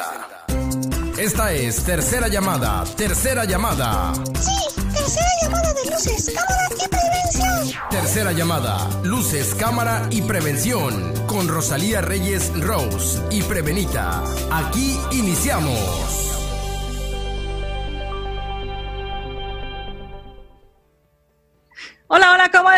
[0.00, 1.20] presenta.
[1.20, 4.12] Esta es tercera llamada, tercera llamada.
[4.38, 7.90] Sí, tercera llamada de luces, cámara y prevención.
[7.90, 11.12] Tercera llamada, luces, cámara y prevención.
[11.26, 14.22] Con Rosalía Reyes Rose y Prevenita.
[14.50, 16.29] Aquí iniciamos.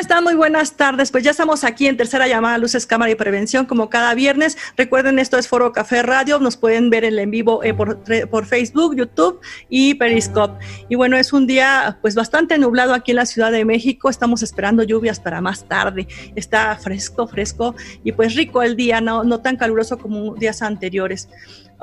[0.02, 0.24] Están?
[0.24, 1.12] Muy buenas tardes.
[1.12, 4.58] Pues ya estamos aquí en tercera llamada Luces, Cámara y Prevención, como cada viernes.
[4.76, 6.40] Recuerden, esto es Foro Café Radio.
[6.40, 10.58] Nos pueden ver en vivo eh, por, por, Facebook, YouTube y Periscope.
[10.88, 14.10] Y bueno, es un día pues bastante nublado aquí en la Ciudad de México.
[14.10, 16.08] Estamos esperando lluvias para más tarde.
[16.34, 21.28] Está fresco, fresco y pues rico el día, no, no tan caluroso como días anteriores.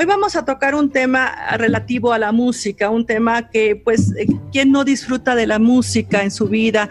[0.02, 4.28] Hoy vamos a tocar un tema relativo a la música, un tema que pues, eh,
[4.50, 6.88] ¿quién no disfruta de la música en su vida?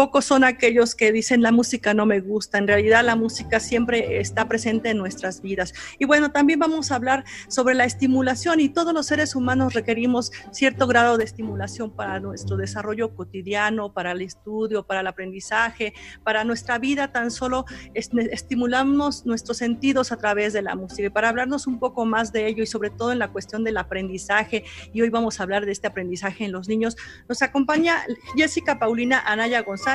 [0.00, 2.56] Pocos son aquellos que dicen la música no me gusta.
[2.56, 5.74] En realidad la música siempre está presente en nuestras vidas.
[5.98, 10.32] Y bueno, también vamos a hablar sobre la estimulación y todos los seres humanos requerimos
[10.52, 15.92] cierto grado de estimulación para nuestro desarrollo cotidiano, para el estudio, para el aprendizaje,
[16.24, 17.12] para nuestra vida.
[17.12, 21.08] Tan solo estimulamos nuestros sentidos a través de la música.
[21.08, 23.76] Y para hablarnos un poco más de ello y sobre todo en la cuestión del
[23.76, 26.96] aprendizaje, y hoy vamos a hablar de este aprendizaje en los niños,
[27.28, 28.02] nos acompaña
[28.34, 29.89] Jessica Paulina Anaya González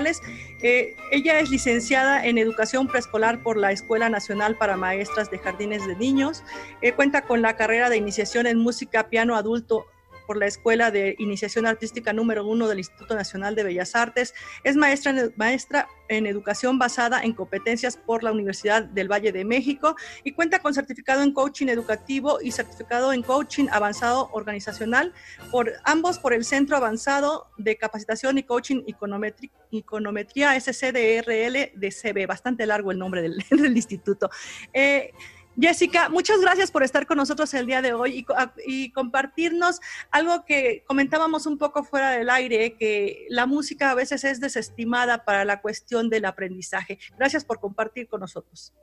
[0.62, 5.86] eh, ella es licenciada en Educación Preescolar por la Escuela Nacional para Maestras de Jardines
[5.88, 6.44] de Niños.
[6.82, 9.86] Eh, cuenta con la carrera de iniciación en música piano adulto
[10.26, 14.34] por la Escuela de Iniciación Artística número uno del Instituto Nacional de Bellas Artes.
[14.64, 19.46] Es maestra en, maestra en educación basada en competencias por la Universidad del Valle de
[19.46, 25.14] México y cuenta con certificado en coaching educativo y certificado en coaching avanzado organizacional,
[25.52, 28.84] por ambos por el Centro Avanzado de Capacitación y Coaching
[29.72, 32.28] Econometría SCDRL de CB.
[32.28, 34.30] Bastante largo el nombre del, del instituto.
[34.74, 35.12] Eh,
[35.60, 38.26] Jessica, muchas gracias por estar con nosotros el día de hoy
[38.66, 39.80] y, compartirnos
[40.12, 45.24] algo que comentábamos un poco fuera del aire, que la música a veces es desestimada
[45.24, 47.00] para la cuestión del aprendizaje.
[47.18, 48.74] Gracias por compartir con nosotros.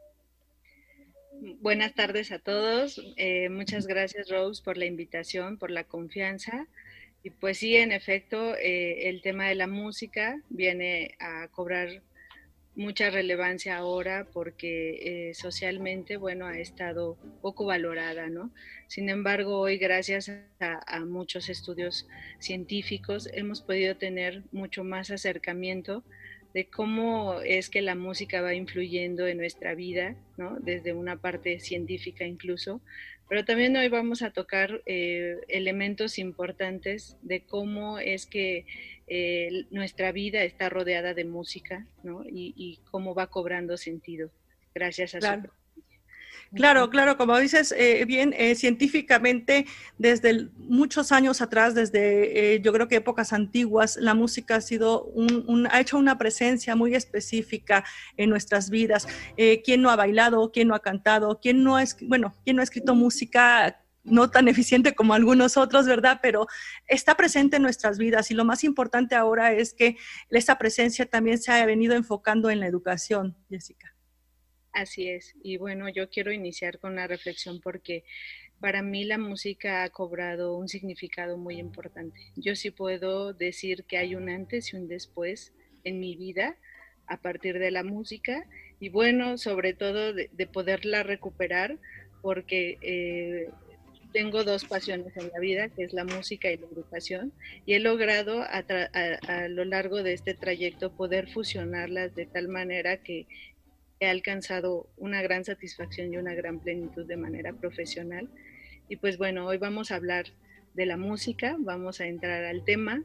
[1.60, 3.02] Buenas tardes a todos.
[3.16, 6.68] Eh, muchas gracias, Rose, por la invitación, por la confianza.
[7.22, 12.02] Y pues sí, en efecto, eh, el tema de la música viene a cobrar
[12.74, 18.52] mucha relevancia ahora porque eh, socialmente, bueno, ha estado poco valorada, ¿no?
[18.88, 26.04] Sin embargo, hoy, gracias a, muchos estudios científicos, hemos podido tener mucho más acercamiento
[26.54, 30.58] de cómo es que la música va influyendo en nuestra vida, ¿no?
[30.60, 32.82] Desde una parte científica incluso,
[33.28, 38.66] pero también hoy vamos a tocar eh, elementos importantes de cómo es que
[39.14, 42.24] eh, nuestra vida está rodeada de música, ¿no?
[42.24, 44.30] Y, cómo va cobrando sentido
[44.74, 45.50] gracias a claro.
[46.54, 49.66] Claro, claro, como dices eh, bien, eh, científicamente
[49.98, 55.68] desde muchos años atrás, desde yo creo que épocas antiguas, la música ha sido un,
[55.70, 57.84] ha hecho una presencia muy específica
[58.16, 59.06] en nuestras vidas.
[59.62, 60.50] ¿Quién no ha bailado?
[60.52, 61.38] ¿Quién no ha cantado?
[61.38, 65.86] ¿Quién no ha, bueno, quién no ha escrito música no tan eficiente como algunos otros,
[65.86, 66.20] ¿verdad?
[66.22, 66.46] Pero
[66.86, 69.96] está presente en nuestras vidas y lo más importante ahora es que
[70.30, 73.94] esa presencia también se ha venido enfocando en la educación, Jessica.
[74.72, 75.34] Así es.
[75.42, 78.04] Y bueno, yo quiero iniciar con una reflexión porque
[78.60, 82.32] para mí la música ha cobrado un significado muy importante.
[82.36, 85.52] Yo sí puedo decir que hay un antes y un después
[85.84, 86.56] en mi vida
[87.06, 88.46] a partir de la música
[88.80, 91.78] y bueno, sobre todo de, poderla recuperar
[92.22, 93.50] porque eh,
[94.12, 97.32] tengo dos pasiones en la vida, que es la música y la educación,
[97.66, 103.26] y he logrado a, lo largo de este trayecto poder fusionarlas de tal manera que
[104.00, 108.28] he alcanzado una gran satisfacción y una gran plenitud de manera profesional.
[108.88, 110.26] Y pues bueno, hoy vamos a hablar
[110.74, 113.04] de la música, vamos a entrar al tema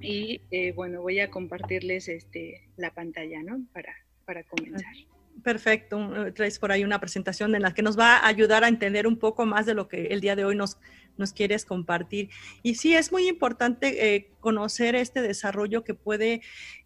[0.00, 3.64] y eh, bueno, voy a compartirles este, la pantalla, ¿no?
[3.72, 4.94] Para, para comenzar.
[5.42, 8.68] Perfecto, eh, traes por ahí una presentación en la que nos va a ayudar a
[8.68, 10.78] entender un poco más de lo que el día de hoy nos,
[11.18, 12.30] nos quieres compartir.
[12.62, 16.40] Y sí, es muy importante eh, conocer este desarrollo que puede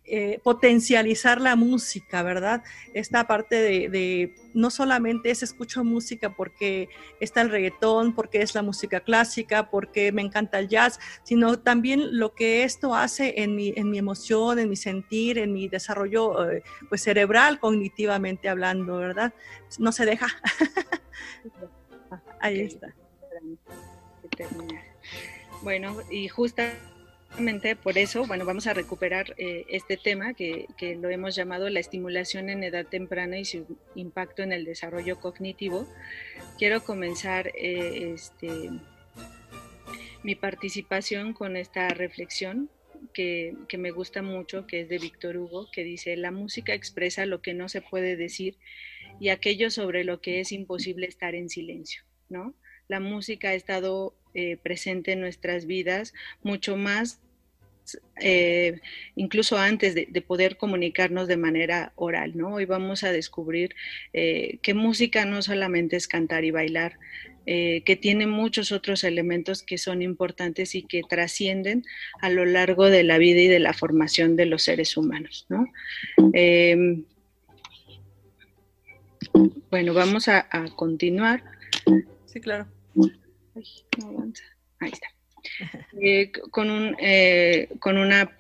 [0.05, 2.65] eh, potencializar la música, ¿verdad?
[2.93, 6.89] Esta parte de, no solamente es escucho música porque
[7.21, 12.19] está el reggaetón, porque es la música clásica, porque me encanta el jazz, sino también
[12.19, 16.51] lo que esto hace en mi, en mi emoción, en mi sentir, en mi desarrollo
[16.51, 19.33] eh, pues cerebral, cognitivamente hablando, ¿verdad?
[19.79, 20.27] No se deja.
[22.41, 22.93] Ahí está.
[25.63, 31.09] Bueno, y justamente por eso, bueno, vamos a recuperar eh, este tema que, que, lo
[31.09, 35.87] hemos llamado la estimulación en edad temprana y su impacto en el desarrollo cognitivo,
[36.59, 38.71] quiero comenzar eh, este,
[40.23, 42.71] mi participación con esta reflexión
[43.15, 47.27] que, que, me gusta mucho, que es de Víctor Hugo, que dice, la música expresa
[47.27, 48.59] lo que no se puede decir
[49.21, 52.55] y aquello sobre lo que es imposible estar en silencio, ¿no?
[52.89, 57.21] La música ha estado eh, presente en nuestras vidas mucho más
[58.21, 58.81] eh,
[59.17, 62.55] incluso antes de, poder comunicarnos de manera oral, ¿no?
[62.55, 63.75] Hoy vamos a descubrir
[64.13, 66.99] eh, que música no solamente es cantar y bailar,
[67.45, 71.85] eh, que tiene muchos otros elementos que son importantes y que trascienden
[72.21, 75.67] a lo largo de la vida y de la formación de los seres humanos, ¿no?
[76.33, 77.05] Em,
[79.71, 80.47] bueno, vamos a,
[80.77, 81.43] continuar.
[82.27, 82.67] Sí, claro.
[83.55, 85.09] Ahí está.
[86.01, 88.31] Eh, con, un, eh, con una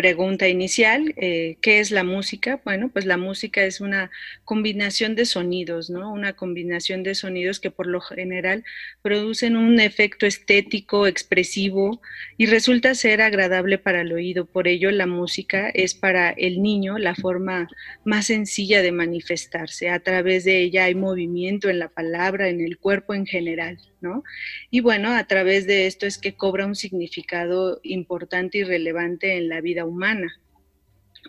[0.00, 2.58] pregunta inicial, eh, ¿qué es la música?
[2.64, 4.10] Bueno, pues la música es una
[4.46, 6.10] combinación de sonidos, ¿no?
[6.10, 8.64] Una combinación de sonidos que por lo general
[9.02, 12.00] producen un efecto estético, expresivo
[12.38, 14.46] y resulta ser agradable para el oído.
[14.46, 17.68] Por ello, la música es para el niño la forma
[18.02, 19.90] más sencilla de manifestarse.
[19.90, 24.22] A través de ella hay movimiento en la palabra, en el cuerpo en general, ¿no?
[24.70, 29.50] Y bueno, a través de esto es que cobra un significado importante y relevante en
[29.50, 29.89] la vida humana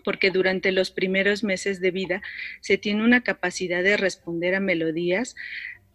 [0.03, 2.21] porque durante los primeros meses de vida
[2.61, 5.35] se tiene una capacidad de responder a melodías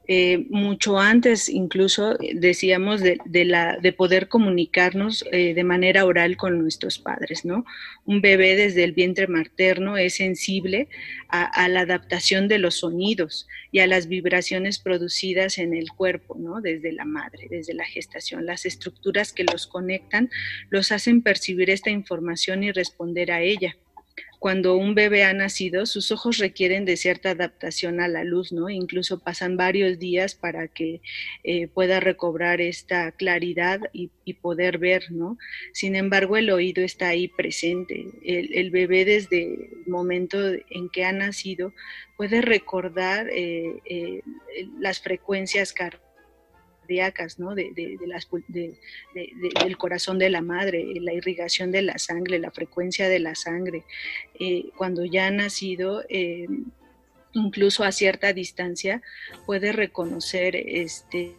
[0.08, 6.99] eh, mucho antes incluso eh, decíamos de, poder comunicarnos eh, de manera oral con nuestros
[6.99, 7.64] padres, ¿no?
[8.05, 10.88] Un bebé desde el vientre materno es sensible
[11.29, 16.61] a, la adaptación de los sonidos y a las vibraciones producidas en el cuerpo, ¿no?
[16.61, 18.47] Desde la madre, desde la gestación.
[18.47, 20.31] Las estructuras que los conectan
[20.70, 23.76] los hacen percibir esta información y responder a ella
[24.38, 28.69] cuando un bebé ha nacido, sus ojos requieren de cierta adaptación a la luz, ¿no?
[28.69, 31.00] Incluso pasan varios días para que
[31.44, 34.11] eh, pueda recobrar esta claridad y,
[34.43, 35.38] poder ver, ¿no?
[35.73, 38.06] Sin embargo, el oído está ahí presente.
[38.23, 40.38] El, bebé desde el momento
[40.71, 41.73] en que ha nacido
[42.17, 44.23] puede recordar eh, eh,
[44.79, 46.06] las frecuencias cardíacas
[47.38, 47.55] ¿no?
[47.55, 53.19] De, las, del corazón de la madre, la irrigación de la sangre, la frecuencia de
[53.19, 53.85] la sangre.
[54.38, 56.47] Eh, cuando ya ha nacido, eh,
[57.33, 59.03] incluso a cierta distancia,
[59.44, 61.35] puede reconocer este,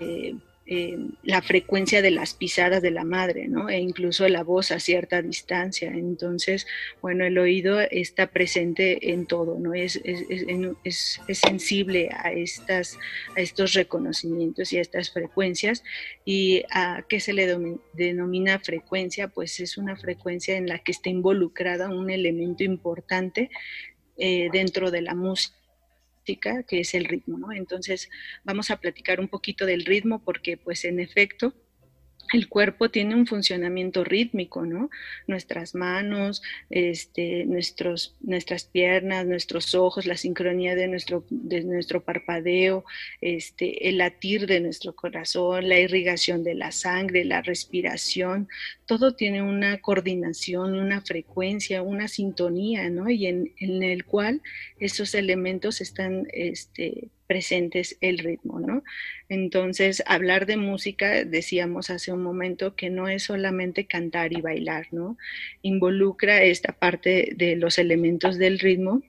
[0.00, 0.34] eh,
[0.68, 3.68] eh, la frecuencia de las pisadas de la madre, ¿no?
[3.68, 5.92] E incluso la voz a cierta distancia.
[5.92, 6.66] Entonces,
[7.00, 9.74] bueno, el oído está presente en todo, ¿no?
[9.74, 12.98] Es, es, sensible a, estas,
[13.36, 15.84] a estos reconocimientos y a estas frecuencias.
[16.24, 17.46] ¿Y a qué se le
[17.92, 19.28] denomina frecuencia?
[19.28, 23.50] Pues es una frecuencia en la que está involucrada un elemento importante
[24.18, 25.56] eh, dentro de la música
[26.34, 27.52] que es el ritmo, ¿no?
[27.52, 28.10] Entonces
[28.44, 31.54] vamos a platicar un poquito del ritmo porque pues en efecto
[32.32, 34.90] el cuerpo tiene un funcionamiento rítmico, ¿no?
[35.26, 42.84] Nuestras manos, este, nuestros, nuestras piernas, nuestros ojos, la sincronía de nuestro, de nuestro parpadeo,
[43.20, 48.48] este, el latir de nuestro corazón, la irrigación de la sangre, la respiración,
[48.86, 53.10] todo tiene una coordinación, una frecuencia, una sintonía, ¿no?
[53.10, 54.42] Y en, en el cual
[54.78, 58.82] esos elementos están este, presentes el ritmo, ¿no?
[59.28, 64.86] Entonces, hablar de música, decíamos hace un momento, que no es solamente cantar y bailar,
[64.92, 65.16] ¿no?
[65.62, 69.02] Involucra esta parte de los elementos del ritmo.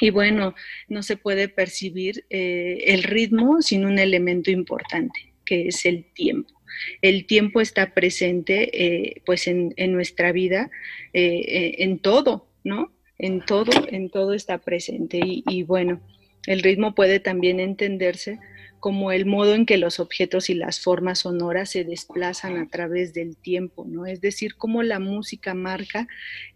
[0.00, 0.54] Y bueno,
[0.88, 6.52] no se puede percibir eh, el ritmo sin un elemento importante, que es el tiempo.
[7.00, 10.70] El tiempo está presente eh, pues en, nuestra vida,
[11.14, 12.92] eh, en todo, ¿no?
[13.18, 15.20] En todo, en todo está presente.
[15.22, 16.02] y bueno,
[16.46, 18.38] el ritmo puede también entenderse
[18.86, 23.14] como el modo en que los objetos y las formas sonoras se desplazan a través
[23.14, 24.06] del tiempo, ¿no?
[24.06, 26.06] Es decir, cómo la música marca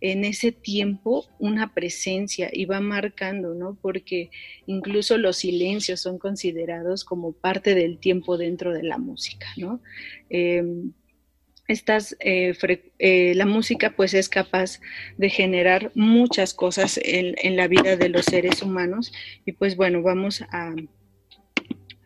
[0.00, 3.76] en ese tiempo una presencia y va marcando, ¿no?
[3.80, 4.30] Porque
[4.66, 9.80] incluso los silencios son considerados como parte del tiempo dentro de la música, ¿no?
[10.28, 10.92] Em,
[11.70, 12.52] estas, eh,
[12.98, 14.80] eh, la música pues es capaz
[15.18, 19.12] de generar muchas cosas en, la vida de los seres humanos
[19.46, 20.74] y pues bueno, vamos a,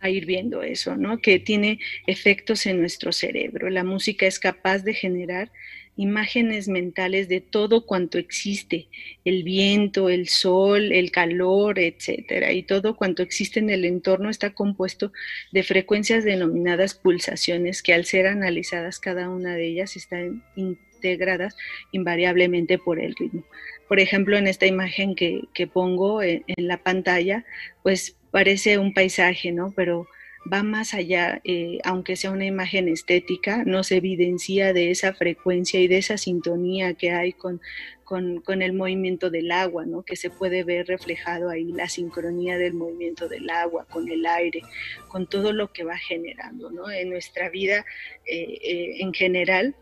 [0.00, 1.18] a, ir viendo eso, ¿no?
[1.18, 3.71] Que tiene efectos en nuestro cerebro.
[3.71, 5.50] La música es capaz de generar
[5.96, 8.88] imágenes mentales de todo cuanto existe,
[9.24, 14.50] el viento, el sol, el calor, etcétera, y todo cuanto existe en el entorno está
[14.50, 15.12] compuesto
[15.52, 21.56] de frecuencias denominadas pulsaciones que al ser analizadas cada una de ellas están integradas
[21.92, 23.44] invariablemente por el ritmo.
[23.88, 27.44] Por ejemplo, en esta imagen que, pongo en, la pantalla,
[27.82, 29.72] pues parece un paisaje, ¿no?
[29.76, 30.08] Pero
[30.50, 35.88] va más allá, eh, aunque sea una imagen estética, nos evidencia de esa frecuencia y
[35.88, 37.60] de esa sintonía que hay con,
[38.04, 40.02] con, el movimiento del agua, ¿no?
[40.02, 44.62] que se puede ver reflejado ahí la sincronía del movimiento del agua con el aire,
[45.08, 46.90] con todo lo que va generando ¿no?
[46.90, 47.84] en nuestra vida
[48.26, 49.74] eh, eh, en general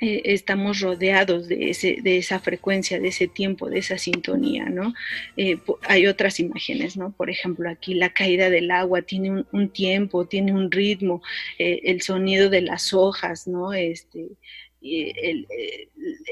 [0.00, 4.94] eh, estamos rodeados de, ese, de esa frecuencia, de ese tiempo, de esa sintonía, ¿no?
[5.36, 7.12] Eh, hay otras imágenes, ¿no?
[7.12, 11.20] Por ejemplo, aquí la caída del agua tiene un, tiempo, tiene un ritmo,
[11.58, 13.74] eh, el sonido de las hojas, ¿no?
[13.74, 14.28] Este,
[14.82, 15.46] el,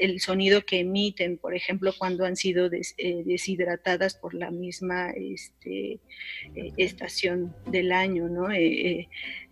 [0.01, 5.99] el, sonido que emiten, por ejemplo, cuando han sido deshidratadas por la misma este,
[6.75, 8.47] estación del año, ¿no?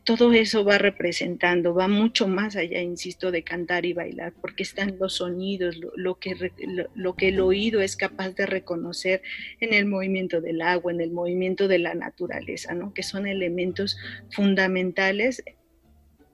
[0.07, 4.95] Todo eso va representando, va mucho más allá, insisto, de cantar y bailar, porque están
[4.97, 6.33] los sonidos, lo, que,
[6.95, 9.21] lo, que el oído es capaz de reconocer
[9.59, 12.93] en el movimiento del agua, en el movimiento de la naturaleza, ¿no?
[12.93, 13.97] que son elementos
[14.31, 15.43] fundamentales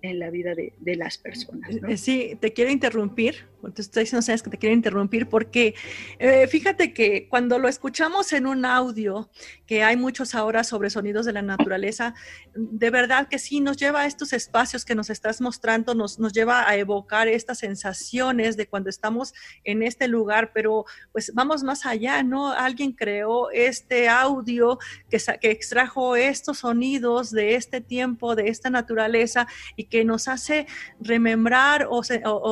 [0.04, 1.76] en la vida de, las personas.
[1.88, 5.76] Eh, sí, te quiero interrumpir, te estoy diciendo, sabes que te quiero interrumpir porque
[6.20, 9.30] eh, fíjate que cuando lo escuchamos en un audio,
[9.66, 12.14] que hay muchos ahora sobre sonidos de la naturaleza,
[12.54, 16.34] de verdad que sí nos lleva a estos espacios que nos estás mostrando, nos, nos
[16.34, 19.34] lleva a evocar estas sensaciones de cuando estamos
[19.64, 20.84] en este lugar, pero
[21.14, 22.52] pues vamos más allá, ¿no?
[22.52, 24.80] Alguien creó este audio
[25.10, 30.66] que, que extrajo estos sonidos de este tiempo, de esta naturaleza y que nos hace
[31.00, 32.02] remembrar o,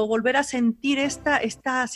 [0.08, 1.88] volver a sentir esta, esta,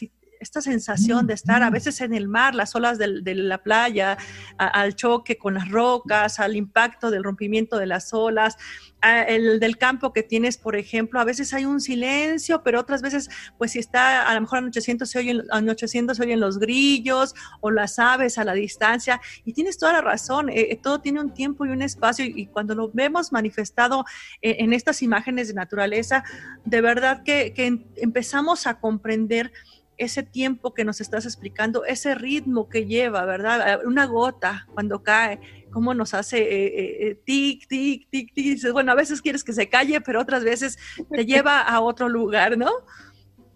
[0.45, 4.17] esta sensación de estar a veces en el mar, las olas de, la playa,
[4.57, 8.55] al choque con las rocas, al impacto del rompimiento de las olas,
[9.01, 13.29] el del campo que tienes, por ejemplo, a veces hay un silencio, pero otras veces,
[13.57, 17.71] pues si está a lo mejor anocheciendo se oyen, anocheciendo se oyen los grillos o
[17.71, 21.33] las aves a la distancia, y tienes toda la razón, eh, eh, todo tiene un
[21.33, 24.05] tiempo y un espacio, y, cuando lo vemos manifestado
[24.41, 26.23] eh, en estas imágenes de naturaleza,
[26.63, 29.51] de verdad que, que empezamos a comprender
[29.97, 33.81] ese tiempo que nos estás explicando, ese ritmo que lleva, ¿verdad?
[33.85, 35.39] Una gota cuando cae,
[35.71, 38.45] cómo nos hace eh, eh, tic, tic, tic, tic.
[38.53, 40.77] Dices, bueno, a veces quieres que se calle, pero otras veces
[41.11, 42.71] te lleva a otro lugar, ¿no?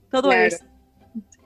[0.09, 0.68] Todo eso.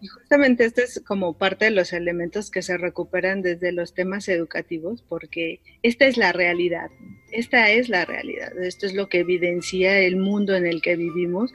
[0.03, 4.27] Y justamente este es como parte de los elementos que se recuperan desde los temas
[4.27, 6.89] educativos, porque esta es la realidad,
[7.31, 11.53] esta es la realidad, esto es lo que evidencia el mundo en el que vivimos,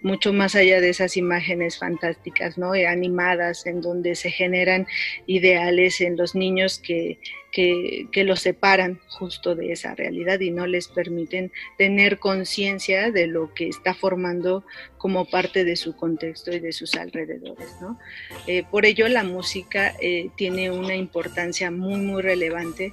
[0.00, 2.70] mucho más allá de esas imágenes fantásticas, ¿no?
[2.70, 4.86] Animadas, en donde se generan
[5.26, 7.18] ideales en los niños que
[8.12, 13.52] que, los separan justo de esa realidad y no les permiten tener conciencia de lo
[13.54, 14.64] que está formando
[14.96, 17.68] como parte de su contexto y de sus alrededores.
[18.46, 22.92] Eh, por ello la música eh, tiene una importancia muy, muy relevante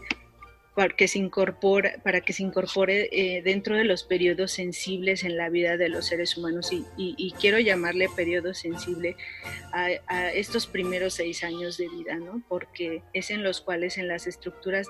[0.76, 5.38] para que se incorpore, para que se incorpore eh, dentro de los periodos sensibles en
[5.38, 9.16] la vida de los seres humanos y, quiero llamarle periodo sensible
[9.72, 12.44] a, a, estos primeros seis años de vida, ¿no?
[12.50, 14.88] Porque es en los cuales en las estructuras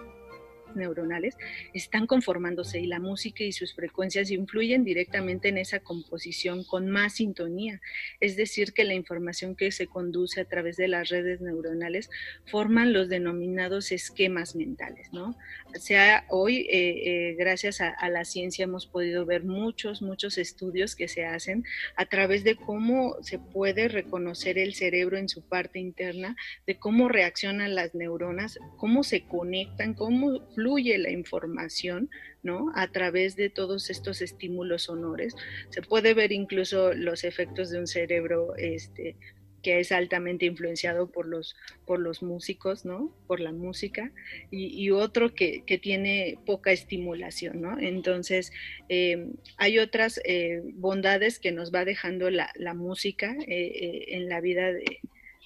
[0.76, 1.38] neuronales
[1.74, 7.16] están conformándose y la música y sus frecuencias influyen directamente en esa composición con más
[7.16, 7.82] sintonía.
[8.20, 12.10] Es decir, que la información que se conduce a través de las redes neuronales
[12.46, 15.38] forman los denominados esquemas mentales, ¿no?
[15.76, 20.38] O sea, hoy, eh, eh, gracias a, a, la ciencia, hemos podido ver muchos, muchos
[20.38, 21.66] estudios que se hacen
[21.96, 27.10] a través de cómo se puede reconocer el cerebro en su parte interna, de cómo
[27.10, 32.10] reaccionan las neuronas, cómo se conectan, cómo fluye la información,
[32.42, 32.72] ¿no?
[32.74, 35.36] A través de todos estos estímulos sonores.
[35.70, 39.16] Se puede ver incluso los efectos de un cerebro este,
[39.62, 41.56] que es altamente influenciado por los,
[41.86, 43.16] por los músicos, ¿no?
[43.28, 44.12] Por la música,
[44.50, 47.78] y, otro que, tiene poca estimulación, ¿no?
[47.80, 48.52] Entonces,
[48.90, 54.74] eh, hay otras eh, bondades que nos va dejando la, música eh, en la vida
[54.74, 55.00] de,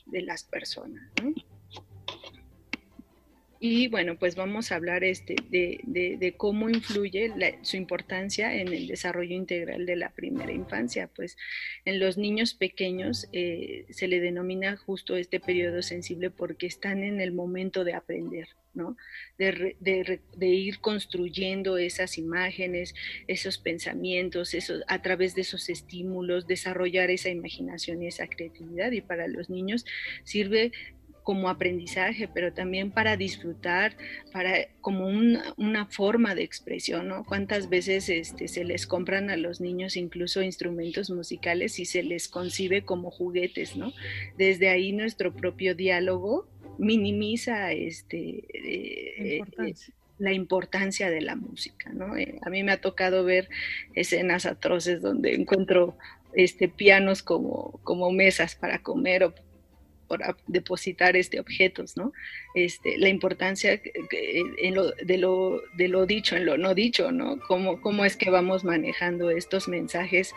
[0.05, 1.03] de las personas.
[3.61, 9.35] Y bueno, pues vamos a hablar este, de, cómo influye su importancia en el desarrollo
[9.35, 11.09] integral de la primera infancia.
[11.13, 11.35] Pues
[11.83, 17.19] en los niños pequeños eh, se le denomina justo este periodo sensible porque están en
[17.19, 18.95] el momento de aprender, ¿no?
[19.37, 22.95] De, de, ir construyendo esas imágenes,
[23.27, 24.55] esos pensamientos,
[24.87, 28.93] a través de esos estímulos, desarrollar esa imaginación y esa creatividad.
[28.93, 29.85] Y para los niños
[30.23, 30.71] sirve
[31.23, 33.95] como aprendizaje, pero también para disfrutar,
[34.31, 37.23] para como una, forma de expresión, ¿no?
[37.25, 42.27] ¿Cuántas veces este, se les compran a los niños incluso instrumentos musicales y se les
[42.27, 43.93] concibe como juguetes, ¿no?
[44.37, 46.47] Desde ahí nuestro propio diálogo
[46.77, 49.73] minimiza este, eh, eh,
[50.17, 52.17] la importancia de la música, ¿no?
[52.17, 53.49] Eh, a mí me ha tocado ver
[53.95, 55.97] escenas atroces donde encuentro
[56.33, 59.33] este, pianos como, como mesas para comer o
[60.09, 62.11] para depositar este, objetos, ¿no?
[62.55, 64.71] Este, la importancia de,
[65.17, 67.39] lo, de lo dicho, en lo no dicho, ¿no?
[67.47, 70.33] Cómo, cómo es que vamos manejando estos mensajes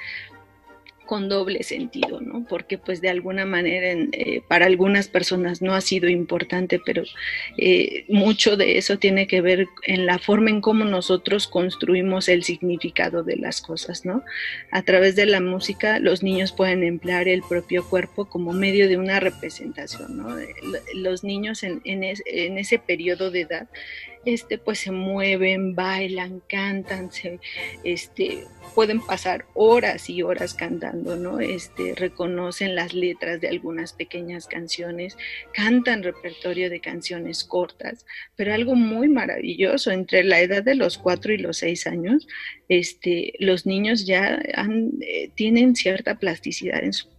[1.07, 2.47] con doble sentido, ¿no?
[2.49, 7.03] Porque pues de alguna manera eh, para algunas personas no ha sido importante, pero
[7.59, 12.45] eh, mucho de eso tiene que ver en la forma en cómo nosotros construimos el
[12.45, 14.23] significado de las cosas, ¿no?
[14.71, 18.97] A través de la música los niños pueden emplear el propio cuerpo como medio de
[18.97, 20.37] una representación, ¿no?
[20.95, 23.69] Los niños en, en, en ese periodo de edad
[24.25, 27.41] este, pues se mueven, bailan, cantan, se,
[27.85, 31.41] este, pueden pasar horas y horas cantando, ¿no?
[31.41, 35.17] Este, reconocen las letras de algunas pequeñas canciones,
[35.53, 41.33] cantan repertorio de canciones cortas, pero algo muy maravilloso, entre la edad de los cuatro
[41.33, 42.27] y los seis años,
[42.69, 44.41] este, los niños ya
[45.01, 47.12] eh, tienen cierta plasticidad en su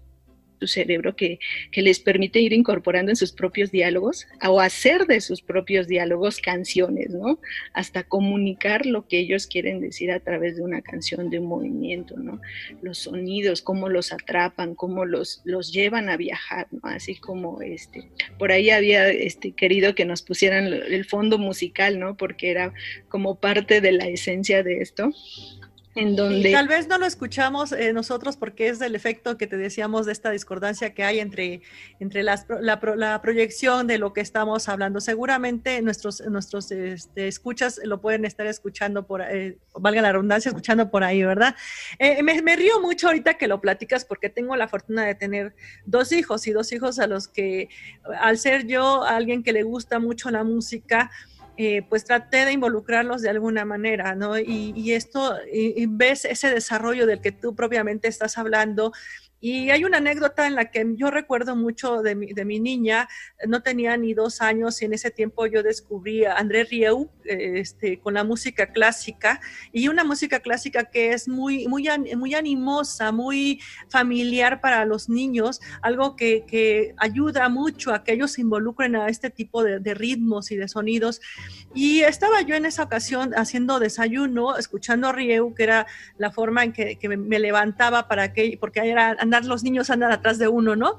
[0.68, 1.40] cerebro que,
[1.76, 7.10] les permite ir incorporando en sus propios diálogos o hacer de sus propios diálogos canciones,
[7.10, 7.40] ¿no?
[7.74, 12.16] Hasta comunicar lo que ellos quieren decir a través de una canción, de un movimiento,
[12.18, 12.40] ¿no?
[12.82, 16.80] Los sonidos, cómo los atrapan, cómo los, los llevan a viajar, ¿no?
[16.84, 22.16] Así como este, por ahí había este, querido que nos pusieran el fondo musical, ¿no?
[22.16, 22.74] Porque era
[23.10, 25.12] como parte de la esencia de esto
[25.96, 26.52] donde...
[26.52, 30.12] tal vez no lo escuchamos eh, nosotros porque es el efecto que te decíamos de
[30.12, 31.62] esta discordancia que hay entre,
[32.00, 35.02] entre la, la, proyección de lo que estamos hablando.
[35.02, 40.90] Seguramente nuestros, nuestros este, escuchas lo pueden estar escuchando por, eh, valga la redundancia, escuchando
[40.90, 41.56] por ahí, ¿verdad?
[42.00, 45.54] Eh, me, me, río mucho ahorita que lo platicas porque tengo la fortuna de tener
[45.86, 47.70] dos hijos y dos hijos a los que,
[48.20, 51.12] al ser yo alguien que le gusta mucho la música,
[51.58, 54.38] eh, pues traté de involucrarlos de alguna manera, ¿no?
[54.38, 58.92] Y, esto, y ves ese desarrollo del que tú propiamente estás hablando,
[59.44, 63.10] y hay una anécdota en la que yo recuerdo mucho de mi, de mi niña,
[63.46, 68.00] no tenía ni dos años y en ese tiempo yo descubrí a André Rieu este,
[68.00, 69.42] con la música clásica
[69.74, 75.60] y una música clásica que es muy, muy, muy animosa, muy familiar para los niños,
[75.82, 79.94] algo que, que ayuda mucho a que ellos se involucren a este tipo de, de
[79.94, 81.20] ritmos y de sonidos.
[81.74, 85.86] Y estaba yo en esa ocasión haciendo desayuno, escuchando a Rieu, que era
[86.18, 90.38] la forma en que, que me levantaba para que, porque era los niños andan atrás
[90.38, 90.98] de uno, ¿no?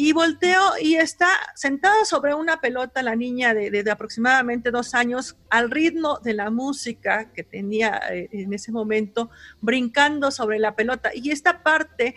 [0.00, 5.72] Y volteo y está sentada sobre una pelota la niña de, aproximadamente dos años al
[5.72, 9.28] ritmo de la música que tenía eh, en ese momento,
[9.60, 11.10] brincando sobre la pelota.
[11.12, 12.14] Y esta parte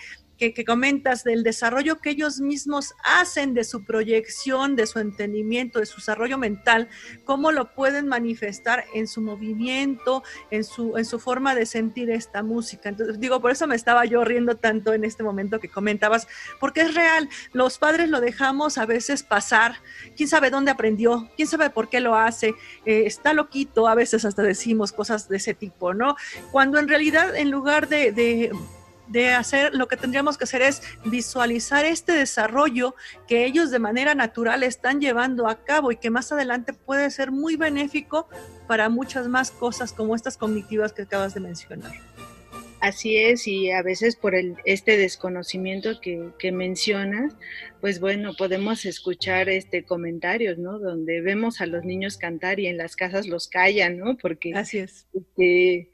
[0.50, 5.86] que, comentas del desarrollo que ellos mismos hacen de su proyección, de su entendimiento, de
[5.86, 6.90] su desarrollo mental,
[7.26, 12.42] cómo lo pueden manifestar en su movimiento, en su, en su forma de sentir esta
[12.42, 12.90] música.
[12.90, 16.28] Entonces, digo, por eso me estaba yo riendo tanto en este momento que comentabas,
[16.60, 19.76] porque es real, los padres lo dejamos a veces pasar,
[20.16, 24.26] quién sabe dónde aprendió, quién sabe por qué lo hace, eh, está loquito, a veces
[24.26, 26.16] hasta decimos cosas de ese tipo, ¿no?
[26.52, 28.52] Cuando en realidad en lugar de de
[29.34, 32.96] hacer, lo que tendríamos que hacer es visualizar este desarrollo
[33.28, 37.32] que ellos de manera natural están llevando a cabo y que más adelante puede ser
[37.32, 38.28] muy benéfico
[38.68, 41.94] para muchas más cosas como estas cognitivas que acabas de mencionar.
[42.82, 47.36] Así es, y a veces por el, este desconocimiento que, que, mencionas,
[47.80, 50.80] pues bueno, podemos escuchar este comentarios, ¿no?
[50.80, 54.18] Donde vemos a los niños cantar y en las casas los callan, ¿no?
[54.18, 55.06] Porque Así es.
[55.14, 55.90] Este,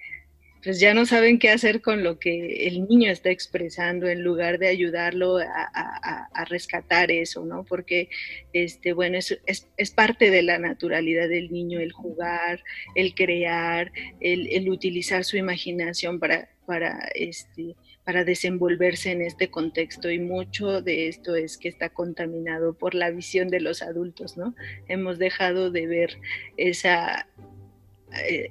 [0.64, 4.60] pues ya no saben qué hacer con lo que el niño está expresando en lugar
[4.60, 7.66] de ayudarlo a, rescatar eso, ¿no?
[7.66, 8.10] Porque,
[8.54, 12.64] este, bueno, es, parte de la naturalidad del niño el jugar,
[12.96, 20.20] el crear, el, utilizar su imaginación para, para, este, para desenvolverse en este contexto y
[20.20, 24.56] mucho de esto es que está contaminado por la visión de los adultos, ¿no?
[24.88, 26.18] Hemos dejado de ver
[26.56, 27.28] esa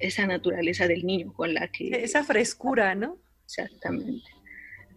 [0.00, 2.04] esa naturaleza del niño con la que...
[2.04, 3.18] Esa frescura, ¿no?
[3.44, 4.28] Exactamente.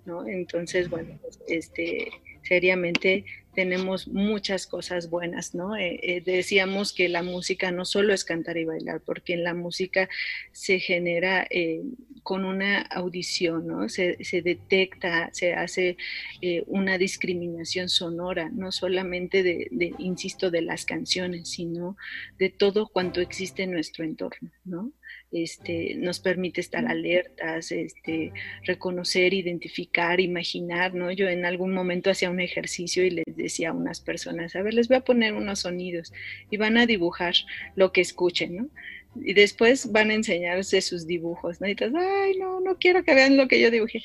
[0.05, 0.27] ¿no?
[0.27, 2.09] Entonces, bueno, pues, este,
[2.43, 3.25] seriamente
[3.59, 5.75] tenemos muchas cosas buenas, ¿no?
[5.75, 9.53] Eh, eh, decíamos que la música no solo es cantar y bailar, porque en la
[9.53, 10.07] música
[10.53, 11.81] se genera eh,
[12.23, 13.89] con una audición, ¿no?
[13.89, 15.97] Se, detecta, se hace
[16.67, 21.97] una discriminación sonora, no solamente de, de, insisto, de las canciones, sino
[22.37, 24.93] de todo cuanto existe en nuestro entorno, ¿no?
[25.31, 28.31] Este, nos permite estar alertas, este,
[28.63, 31.11] reconocer, identificar, imaginar, ¿no?
[31.11, 34.73] Yo en algún momento hacía un ejercicio y les decía a unas personas, a ver,
[34.73, 36.11] les voy a poner unos sonidos
[36.49, 37.35] y van a dibujar
[37.75, 38.69] lo que escuchen, ¿no?
[39.15, 41.67] y después van a enseñarse sus dibujos, ¿no?
[41.67, 44.03] Y entonces, ay, no, no quiero que vean lo que yo dibujé.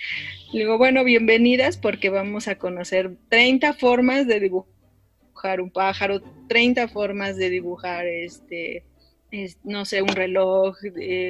[0.52, 6.88] Le digo, bueno, bienvenidas porque vamos a conocer 30 formas de dibujar un pájaro, 30
[6.88, 8.84] formas de dibujar este
[9.64, 10.77] no sé, un reloj,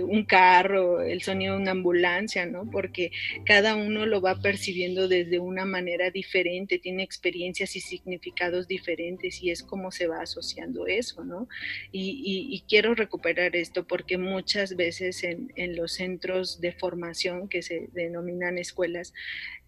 [0.02, 2.70] un carro, el sonido de una ambulancia, ¿no?
[2.70, 3.10] Porque
[3.44, 9.50] cada uno lo va percibiendo desde una manera diferente, tiene experiencias y significados diferentes y
[9.50, 11.48] es como se va asociando eso, ¿no?
[11.92, 17.88] Y, quiero recuperar esto porque muchas veces en, en, los centros de formación que se
[17.92, 19.12] denominan escuelas,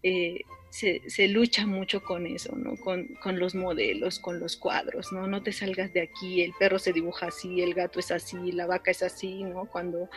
[0.03, 2.75] eh, se, lucha mucho con eso, ¿no?
[2.77, 5.27] Con, los modelos, con los cuadros, ¿no?
[5.27, 8.67] No te salgas de aquí, el perro se dibuja así, el gato es así, la
[8.67, 9.65] vaca es así, ¿no?
[9.65, 10.09] Cuando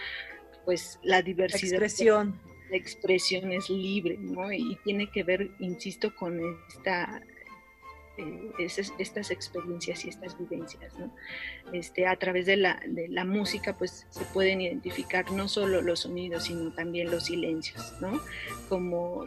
[0.64, 1.80] pues la diversidad...
[1.80, 2.40] La expresión.
[2.70, 4.52] La expresión es libre, ¿no?
[4.52, 7.20] Y tiene que ver, insisto, con esta
[8.16, 10.92] eh, estas experiencias y estas vivencias.
[10.98, 11.12] ¿no?
[11.72, 16.00] Este, a través de la, de la, música pues se pueden identificar no solo los
[16.00, 18.20] sonidos, sino también los silencios, ¿no?
[18.68, 19.24] Como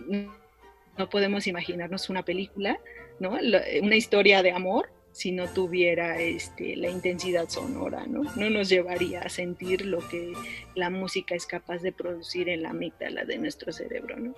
[0.98, 2.80] no podemos imaginarnos una película,
[3.20, 3.38] ¿no?
[3.82, 8.24] una historia de amor si no tuviera este, la intensidad sonora, ¿no?
[8.36, 10.34] No nos llevaría a sentir lo que
[10.74, 14.34] la música es capaz de producir en la amígdala de nuestro cerebro, ¿no?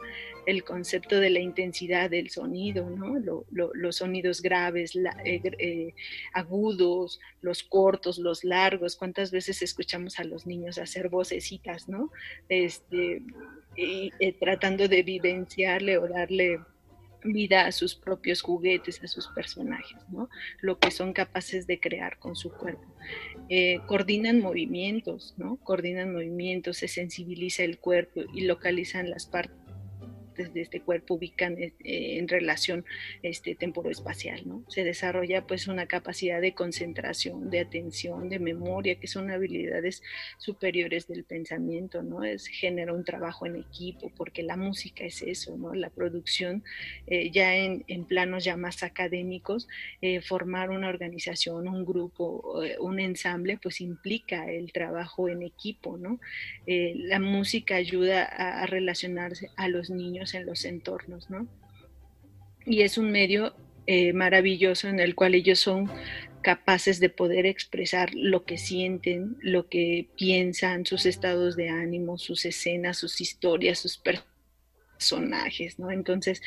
[0.46, 3.16] El concepto de la intensidad del sonido, ¿no?
[3.50, 5.94] los sonidos graves, eh, eh,
[6.34, 8.98] agudos, los cortos, los largos.
[8.98, 12.12] ¿Cuántas veces escuchamos a los niños hacer vocecitas, ¿no?
[12.50, 13.22] Este,
[13.76, 16.60] y, eh, tratando de vivenciarle o darle
[17.24, 20.30] vida a sus propios juguetes, a sus personajes, ¿no?
[20.62, 22.86] Lo que son capaces de crear con su cuerpo.
[23.50, 25.58] Eh, coordinan movimientos, ¿no?
[25.58, 29.65] Coordinan movimientos, se sensibiliza el cuerpo y localizan las partes
[30.36, 32.86] de este cuerpo ubican eh, en relación
[33.24, 34.64] este, temporoespacial, ¿no?
[34.68, 40.02] Se desarrolla pues una capacidad de concentración, de atención, de memoria, que son habilidades
[40.38, 42.24] superiores del pensamiento, ¿no?
[42.24, 45.74] Es, genera un trabajo en equipo, porque la música es eso, ¿no?
[45.74, 46.64] La producción,
[47.08, 49.68] eh, ya en, planos ya más académicos,
[50.02, 56.20] eh, formar una organización, un grupo, un ensamble, pues implica el trabajo en equipo, ¿no?
[56.68, 61.48] la música ayuda a relacionarse a los niños en los entornos, ¿no?
[62.66, 63.54] Y es un medio
[63.88, 65.92] eh, maravilloso en el cual ellos son
[66.42, 72.46] capaces de poder expresar lo que sienten, lo que piensan, sus estados de ánimo, sus
[72.46, 74.00] escenas, sus historias, sus
[74.98, 75.92] personajes, ¿no?
[75.92, 76.42] Entonces,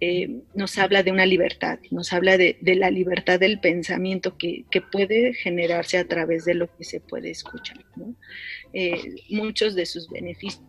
[0.00, 5.34] eh, nos habla de una libertad, nos habla de, la libertad del pensamiento que, puede
[5.34, 8.14] generarse a través de lo que se puede escuchar, ¿no?
[8.72, 10.62] Eh, muchos de sus beneficios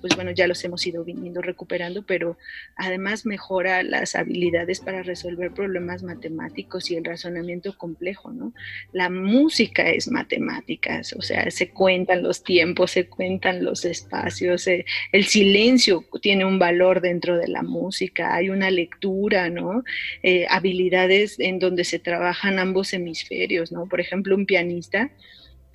[0.00, 2.38] pues bueno, ya los hemos ido viniendo recuperando, pero
[2.76, 8.54] además mejora las habilidades para resolver problemas matemáticos y el razonamiento complejo, ¿no?
[8.92, 14.84] La música es matemáticas, o sea, se cuentan los tiempos, se cuentan los espacios, eh,
[15.12, 19.82] el silencio tiene un valor dentro de la música, hay una lectura, ¿no?
[20.22, 23.86] Eh, habilidades en donde se trabajan ambos hemisferios, ¿no?
[23.86, 25.10] Por ejemplo, un pianista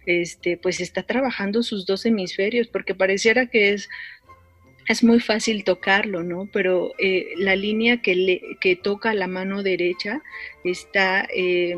[0.09, 3.89] este, pues está trabajando sus dos hemisferios, porque pareciera que es,
[4.87, 6.49] es muy fácil tocarlo, ¿no?
[6.51, 10.23] Pero eh, la línea que, le, que toca la mano derecha
[10.63, 11.75] está eh,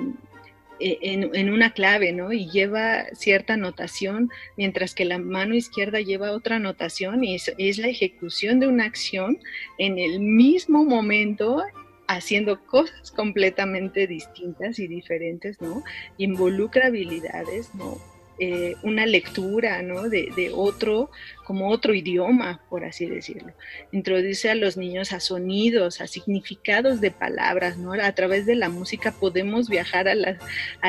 [0.79, 2.31] e, en, una clave, ¿no?
[2.31, 7.79] Y lleva cierta notación, mientras que la mano izquierda lleva otra notación y es, es
[7.79, 9.39] la ejecución de una acción
[9.77, 11.61] en el mismo momento
[12.07, 15.83] haciendo cosas completamente distintas y diferentes, ¿no?
[16.17, 18.10] Involucra habilidades, ¿no?
[18.43, 20.09] Eh, una lectura ¿no?
[20.09, 21.11] de, otro,
[21.43, 23.53] como otro idioma, por así decirlo.
[23.91, 27.93] Introduce a los niños a sonidos, a significados de palabras, ¿no?
[27.93, 30.31] A través de la música podemos viajar a la,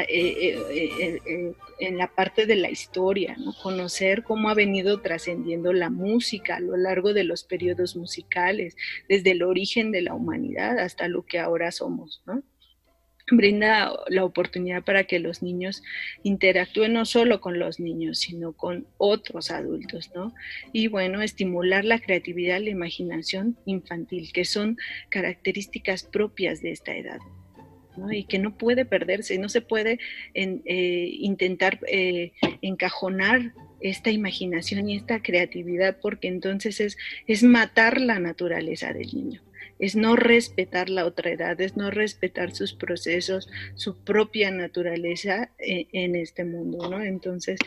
[0.08, 3.52] eh, eh, en la parte de la historia, ¿no?
[3.62, 8.76] Conocer cómo ha venido trascendiendo la música a lo largo de los periodos musicales,
[9.10, 12.42] desde el origen de la humanidad hasta lo que ahora somos, ¿no?
[13.30, 15.82] Brinda la oportunidad para que los niños
[16.22, 20.34] interactúen no solo con los niños, sino con otros adultos, ¿no?
[20.72, 24.76] Y bueno, estimular la creatividad la imaginación infantil, que son
[25.08, 27.18] características propias de esta edad.
[27.94, 28.10] ¿no?
[28.10, 29.98] y que no puede perderse, no se puede
[30.32, 32.32] eh, intentar eh,
[32.62, 39.42] encajonar esta imaginación y esta creatividad porque entonces es, es matar la naturaleza del niño
[39.82, 45.88] es no respetar la otra edad, es no respetar sus procesos, su propia naturaleza eh,
[45.92, 47.02] en, este mundo, ¿no?
[47.02, 47.58] Entonces,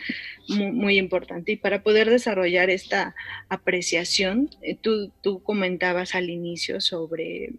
[0.47, 1.51] muy, importante.
[1.51, 3.13] Y para poder desarrollar esta
[3.49, 7.51] apreciación, eh, tú, tú comentabas al inicio sobre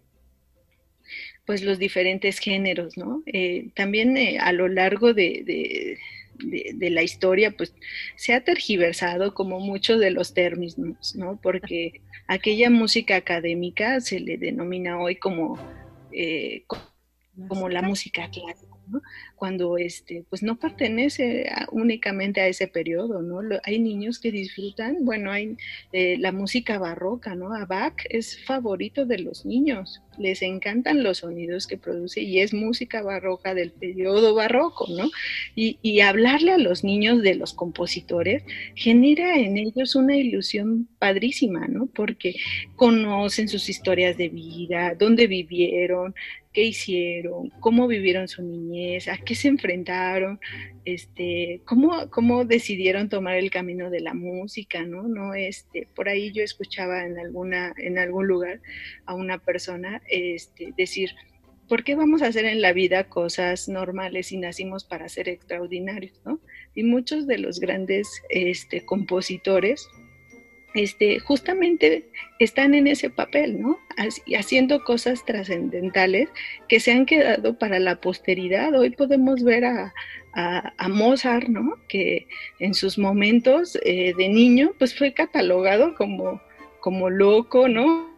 [1.45, 3.21] pues los diferentes géneros, ¿no?
[3.27, 5.99] Eh, también a lo largo de, de,
[6.39, 7.73] la historia, pues
[8.15, 11.39] se ha tergiversado como muchos de los términos, ¿no?
[11.41, 15.57] Porque aquella música académica se le denomina hoy como,
[16.11, 16.65] eh,
[17.47, 18.66] como la música clásica
[19.35, 23.41] cuando este, pues no pertenece únicamente a ese periodo, ¿no?
[23.63, 25.57] hay niños que disfrutan, bueno, hay
[25.91, 27.53] eh, la música barroca, ¿no?
[27.53, 32.53] A Bach es favorito de los niños, les encantan los sonidos que produce y es
[32.53, 35.09] música barroca del periodo barroco, ¿no?
[35.55, 38.43] Y, y hablarle a los niños de los compositores
[38.75, 41.87] genera en ellos una ilusión padrísima, ¿no?
[41.87, 42.35] Porque
[42.75, 46.15] conocen sus historias de vida, dónde vivieron,
[46.57, 50.39] qué hicieron, cómo vivieron su niñez, a qué se enfrentaron,
[50.85, 55.03] este, cómo, cómo decidieron tomar el camino de la música, ¿no?
[55.03, 58.59] No, este, por ahí yo escuchaba en alguna, en algún lugar
[59.05, 61.11] a una persona este, decir,
[61.69, 66.19] ¿por qué vamos a hacer en la vida cosas normales y nacimos para ser extraordinarios,
[66.25, 66.41] ¿no?
[66.73, 69.87] Y muchos de los grandes este, compositores
[70.77, 73.79] este, justamente están en ese papel, ¿no?
[74.37, 76.29] Haciendo cosas trascendentales
[76.69, 78.75] que se han quedado para la posteridad.
[78.75, 79.93] Hoy podemos ver a,
[80.87, 81.77] Mozart, ¿no?
[81.89, 82.27] Que
[82.59, 86.39] en sus momentos eh, de niño, pues fue catalogado como,
[86.79, 88.15] como loco, ¿no?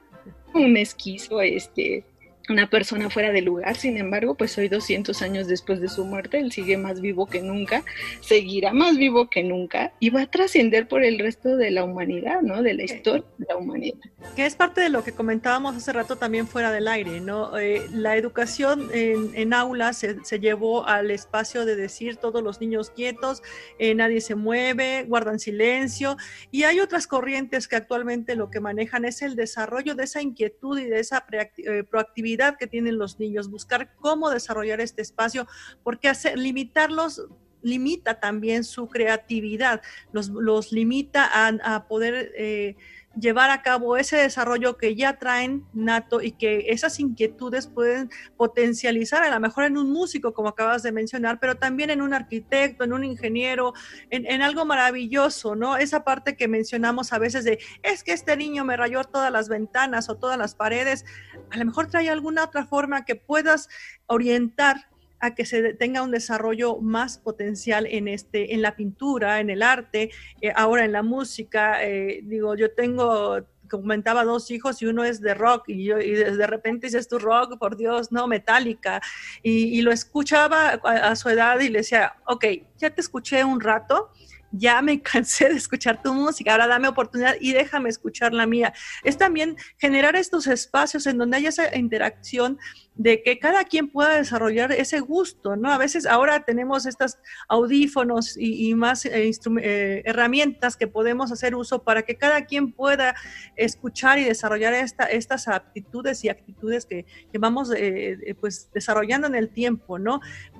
[0.53, 2.03] Un esquizo, este,
[2.49, 6.39] una persona fuera de lugar, sin embargo, pues hoy 200 años después de su muerte,
[6.39, 7.83] él sigue más vivo que nunca,
[8.21, 12.41] seguirá más vivo que nunca y va a trascender por el resto de la humanidad,
[12.41, 12.61] ¿no?
[12.63, 13.97] De la historia de la humanidad.
[14.35, 17.57] Que es parte de lo que comentábamos hace rato también fuera del aire, ¿no?
[17.57, 23.41] Eh, la educación en, aulas se, llevó al espacio de decir todos los niños quietos,
[23.77, 26.17] eh, nadie se mueve, guardan silencio
[26.51, 30.79] y hay otras corrientes que actualmente lo que manejan es el desarrollo de esa inquietud
[30.79, 35.47] y de esa eh, proactividad que tienen los niños, buscar cómo desarrollar este espacio,
[35.83, 37.27] porque hacer, limitarlos
[37.61, 42.31] limita también su creatividad, los, los limita a, poder...
[42.37, 42.75] Eh,
[43.19, 49.23] llevar a cabo ese desarrollo que ya traen nato y que esas inquietudes pueden potencializar
[49.23, 52.83] a lo mejor en un músico, como acabas de mencionar, pero también en un arquitecto,
[52.83, 53.73] en un ingeniero,
[54.09, 55.77] en, algo maravilloso, ¿no?
[55.77, 59.49] Esa parte que mencionamos a veces de, es que este niño me rayó todas las
[59.49, 61.05] ventanas o todas las paredes,
[61.51, 63.69] a lo mejor trae alguna otra forma que puedas
[64.07, 64.88] orientar
[65.19, 69.61] a que se tenga un desarrollo más potencial en este, en la pintura, en el
[69.61, 71.83] arte, eh, ahora en la música.
[71.83, 76.11] Eh, digo, yo tengo comentaba dos hijos y uno es de rock y, yo, y
[76.11, 78.99] de repente dices tu rock, por Dios, no, metálica.
[79.43, 82.45] Y, lo escuchaba a, a, su edad y le decía, ok,
[82.77, 84.11] ya te escuché un rato,
[84.51, 88.73] ya me cansé de escuchar tu música, ahora dame oportunidad y déjame escuchar la mía.
[89.03, 92.57] Es también generar estos espacios en donde haya esa interacción
[92.95, 95.71] de que cada quien pueda desarrollar ese gusto, ¿no?
[95.71, 99.31] A veces ahora tenemos estos audífonos y, más eh,
[99.61, 103.15] eh, herramientas que podemos hacer uso para que cada quien pueda
[103.55, 107.05] escuchar y desarrollar esta, estas aptitudes y actitudes que,
[107.39, 110.19] vamos eh, pues desarrollando en el tiempo, ¿no?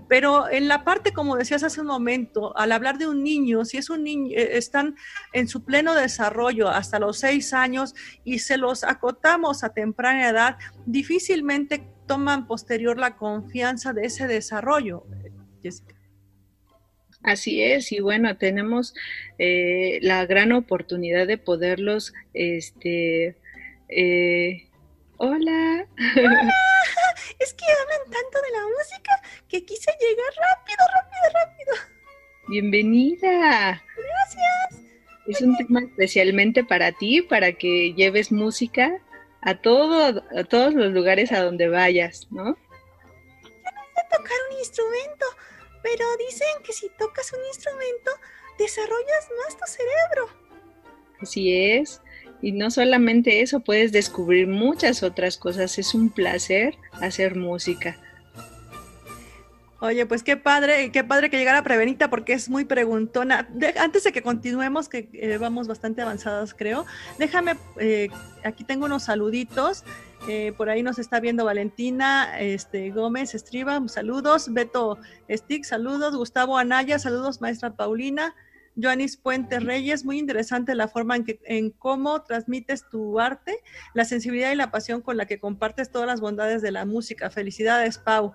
[0.10, 3.78] Pero en la parte, como decías hace un momento, al hablar de un niño, si
[3.78, 4.96] es un niño, están
[5.34, 7.94] en su pleno desarrollo hasta los seis años
[8.26, 15.06] y se los acotamos a temprana edad, difícilmente toman posterior la confianza de ese desarrollo,
[15.62, 15.96] Jessica.
[17.22, 18.96] Así es, y bueno, tenemos
[19.38, 23.38] eh, la gran oportunidad de poderlos, este,
[23.90, 24.69] eh,
[25.20, 25.86] hola.
[26.16, 26.54] hola.
[27.40, 31.74] Es que hablan tanto de la música que quise llegar rápido, rápido, rápido.
[32.48, 33.84] Bienvenida.
[33.96, 34.84] Gracias.
[35.28, 39.00] Es un tema especialmente para ti, para que lleves música
[39.42, 42.46] a, todo, a todos los lugares a donde vayas, ¿no?
[42.46, 45.26] Yo no sé tocar un instrumento,
[45.84, 48.12] pero dicen que si tocas un instrumento,
[48.58, 50.30] desarrollas más tu cerebro.
[51.22, 52.02] Así es.
[52.42, 55.78] Y no solamente eso, puedes descubrir muchas otras cosas.
[55.78, 57.98] Es un placer hacer música.
[59.82, 63.48] Oye, pues qué padre, qué padre que llegara Prevenita porque es muy preguntona.
[63.80, 66.86] antes de que continuemos, que eh, vamos bastante avanzadas, creo,
[67.18, 68.10] déjame, eh,
[68.44, 69.86] aquí tengo unos saluditos.
[70.28, 74.52] Eh, por ahí nos está viendo Valentina este, Gómez Estriba, saludos.
[74.52, 74.98] Beto
[75.30, 76.14] Stick, saludos.
[76.14, 78.36] Gustavo Anaya, saludos, maestra Paulina.
[78.82, 83.60] Joanis Puente Reyes, muy interesante la forma en, que, en cómo transmites tu arte,
[83.94, 87.30] la sensibilidad y la pasión con la que compartes todas las bondades de la música.
[87.30, 88.34] Felicidades, Pau.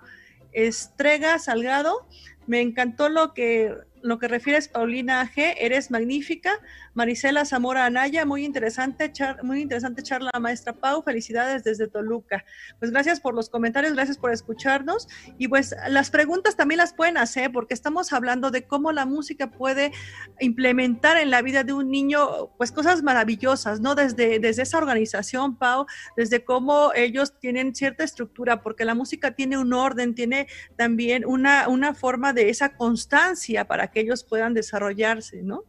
[0.53, 2.07] Estrega Salgado,
[2.47, 6.61] me encantó lo que lo que refieres, Paulina G, eres magnífica.
[6.93, 9.11] Marisela Zamora Anaya, muy interesante,
[9.43, 11.03] muy interesante charla, maestra Pau.
[11.03, 12.45] Felicidades desde Toluca.
[12.79, 15.09] Pues gracias por los comentarios, gracias por escucharnos.
[15.39, 19.51] Y pues las preguntas también las pueden hacer porque estamos hablando de cómo la música
[19.51, 19.91] puede
[20.39, 23.95] implementar en la vida de un niño, pues cosas maravillosas, ¿no?
[23.95, 29.57] Desde, desde esa organización, Pau, desde cómo ellos tienen cierta estructura, porque la música tiene
[29.57, 35.43] un orden, tiene también una, una forma de esa constancia para que ellos puedan desarrollarse,
[35.43, 35.65] ¿no?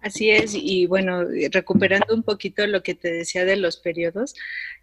[0.00, 4.36] Así es, y bueno, recuperando un poquito lo que te decía de los periodos,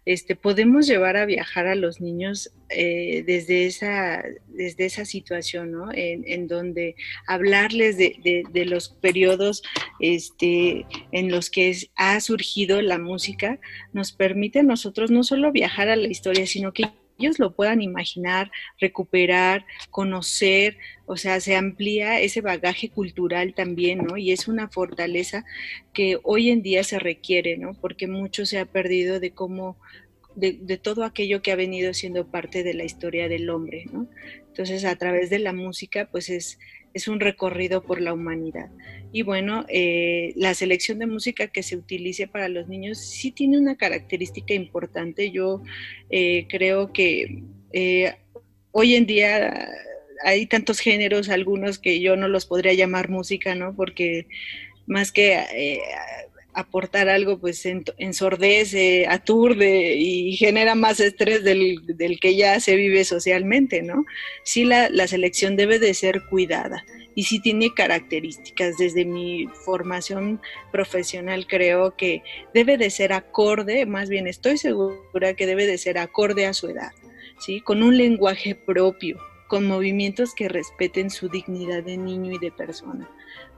[0.04, 5.88] este, podemos llevar a viajar a los niños eh, desde, esa, desde esa situación, ¿no?
[5.90, 9.62] En, donde hablarles de, los periodos
[10.00, 13.58] este, en los que ha surgido la música
[13.94, 17.82] nos permite a nosotros no solo viajar a la historia, sino que ellos lo puedan
[17.82, 24.16] imaginar, recuperar, conocer, o sea, se amplía ese bagaje cultural también, ¿no?
[24.16, 25.44] Y es una fortaleza
[25.92, 27.74] que hoy en día se requiere, ¿no?
[27.74, 29.76] Porque mucho se ha perdido de cómo,
[30.34, 34.08] de, de todo aquello que ha venido siendo parte de la historia del hombre, ¿no?
[34.48, 36.58] Entonces, a través de la música, pues es,
[36.96, 38.70] es un recorrido por la humanidad.
[39.12, 43.58] Y bueno, eh, la selección de música que se utilice para los niños sí tiene
[43.58, 45.30] una característica importante.
[45.30, 45.62] Yo
[46.08, 47.42] eh, creo que
[47.74, 48.14] eh,
[48.72, 49.68] hoy en día
[50.24, 53.76] hay tantos géneros, algunos que yo no los podría llamar música, ¿no?
[53.76, 54.26] Porque
[54.86, 55.82] más que
[56.56, 57.64] aportar algo, pues
[57.98, 64.06] ensordece, aturde y genera más estrés del, que ya se vive socialmente, ¿no?
[64.42, 68.78] Sí, la, la, selección debe de ser cuidada y sí tiene características.
[68.78, 70.40] Desde mi formación
[70.72, 72.22] profesional creo que
[72.54, 76.68] debe de ser acorde, más bien estoy segura que debe de ser acorde a su
[76.68, 76.92] edad,
[77.38, 77.60] ¿sí?
[77.60, 83.08] Con un lenguaje propio, con movimientos que respeten su dignidad de niño y de persona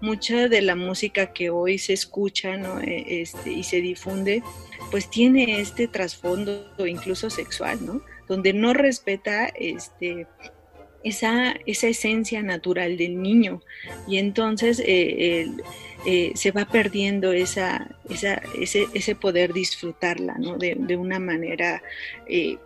[0.01, 4.43] mucha de la música que hoy se escucha e, este, y se difunde,
[4.91, 8.03] pues tiene este trasfondo incluso sexual, ¿no?
[8.27, 10.27] Donde no respeta este,
[11.03, 13.63] esa, esa esencia natural del niño
[14.07, 15.51] y entonces eh,
[16.07, 20.59] eh, se va perdiendo esa, esa, ese, ese, poder disfrutarla ¿no?
[20.59, 21.83] de, de una manera
[22.27, 22.59] eh,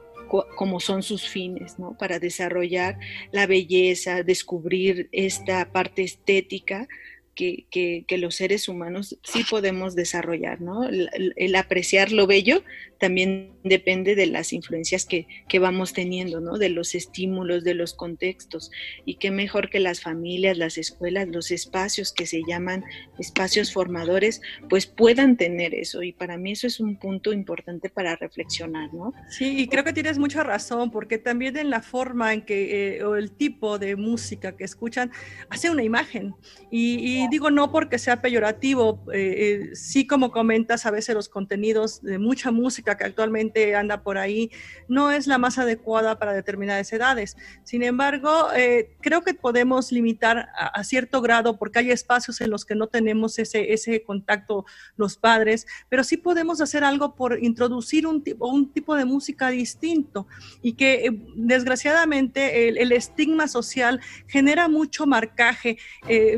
[0.57, 1.97] como son sus fines, ¿no?
[1.99, 2.99] Para desarrollar
[3.33, 6.89] la belleza, descubrir esta parte estética
[7.35, 7.67] que,
[8.07, 10.85] que, los seres humanos sí podemos desarrollar, ¿no?
[10.85, 12.63] El, apreciar lo bello
[13.03, 16.57] también depende de las influencias que, que, vamos teniendo, ¿no?
[16.57, 18.71] De los estímulos, de los contextos.
[19.05, 22.85] Y qué mejor que las familias, las escuelas, los espacios que se llaman
[23.19, 26.05] espacios formadores, pues puedan tener eso.
[26.05, 29.13] Y para mí eso es un punto importante para reflexionar, ¿no?
[29.29, 33.05] Sí, y creo que tienes mucha razón, porque también en la forma en que, eh,
[33.05, 35.11] o el tipo de música que escuchan,
[35.51, 36.35] hace una imagen.
[36.71, 41.29] y y digo no porque sea peyorativo, eh, eh, sí como comentas, a veces los
[41.29, 44.51] contenidos de mucha música que actualmente anda por ahí
[44.89, 47.37] no es la más adecuada para determinadas edades.
[47.65, 52.65] Sin embargo, eh, creo que podemos limitar a, cierto grado porque hay espacios en los
[52.65, 54.65] que no tenemos ese, ese contacto
[54.97, 60.27] los padres, pero sí podemos hacer algo por introducir un, un tipo de música distinto
[60.61, 65.79] y que desgraciadamente el, estigma social genera mucho marcaje,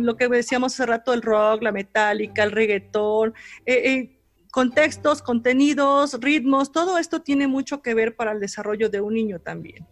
[0.00, 3.34] lo que decíamos hace rato el rock, la metálica, el reggaetón,
[3.66, 4.13] eh, eh,
[4.54, 9.40] contextos, contenidos, ritmos, todo esto tiene mucho que ver para el desarrollo de un niño
[9.40, 9.84] también.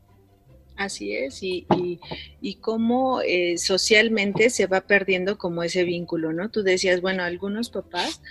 [0.77, 1.67] Así es, y,
[2.41, 6.51] y, cómo eh, socialmente se va perdiendo como ese vínculo, ¿no?
[6.51, 8.23] Tú decías, bueno, algunos papás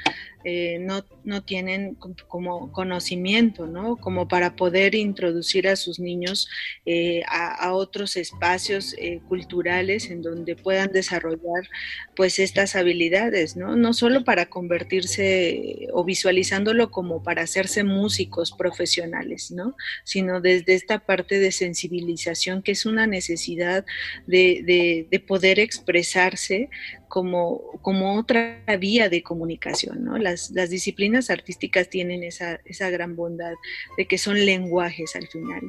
[0.44, 1.96] eh, no, no, tienen
[2.28, 3.96] como conocimiento, ¿no?
[3.96, 6.50] Como para poder introducir a sus niños
[6.86, 8.96] eh, a, otros espacios
[9.30, 11.70] culturales en donde puedan desarrollar
[12.16, 13.76] pues estas habilidades, ¿no?
[13.76, 19.76] No solo para convertirse o visualizándolo como para hacerse músicos profesionales, ¿no?
[20.04, 22.31] Sino desde esta parte de sensibilización
[22.62, 23.86] que es una necesidad
[24.28, 26.70] de, de, de poder expresarse
[27.12, 30.08] como, otra vía de comunicación.
[30.24, 32.58] Las, disciplinas artísticas tienen esa,
[32.90, 33.54] gran bondad
[33.98, 35.62] de que son lenguajes al final.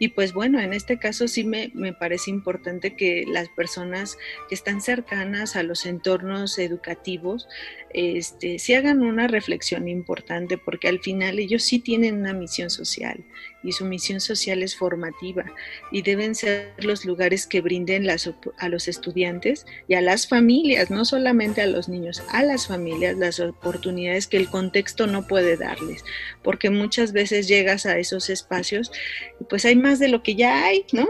[0.00, 4.56] Y pues bueno, en este caso sí me, me parece importante que las personas que
[4.56, 7.46] están cercanas a los entornos educativos
[7.94, 13.24] este, se hagan una reflexión importante porque al final ellos sí tienen una misión social
[13.62, 15.44] y su misión social es formativa
[15.90, 21.04] y deben ser los lugares que brinden a los estudiantes y a las familias, no
[21.04, 26.04] solamente a los niños, a las familias las oportunidades que el contexto no puede darles,
[26.42, 28.92] porque muchas veces llegas a esos espacios
[29.40, 31.08] y pues hay más de lo que ya hay, ¿no?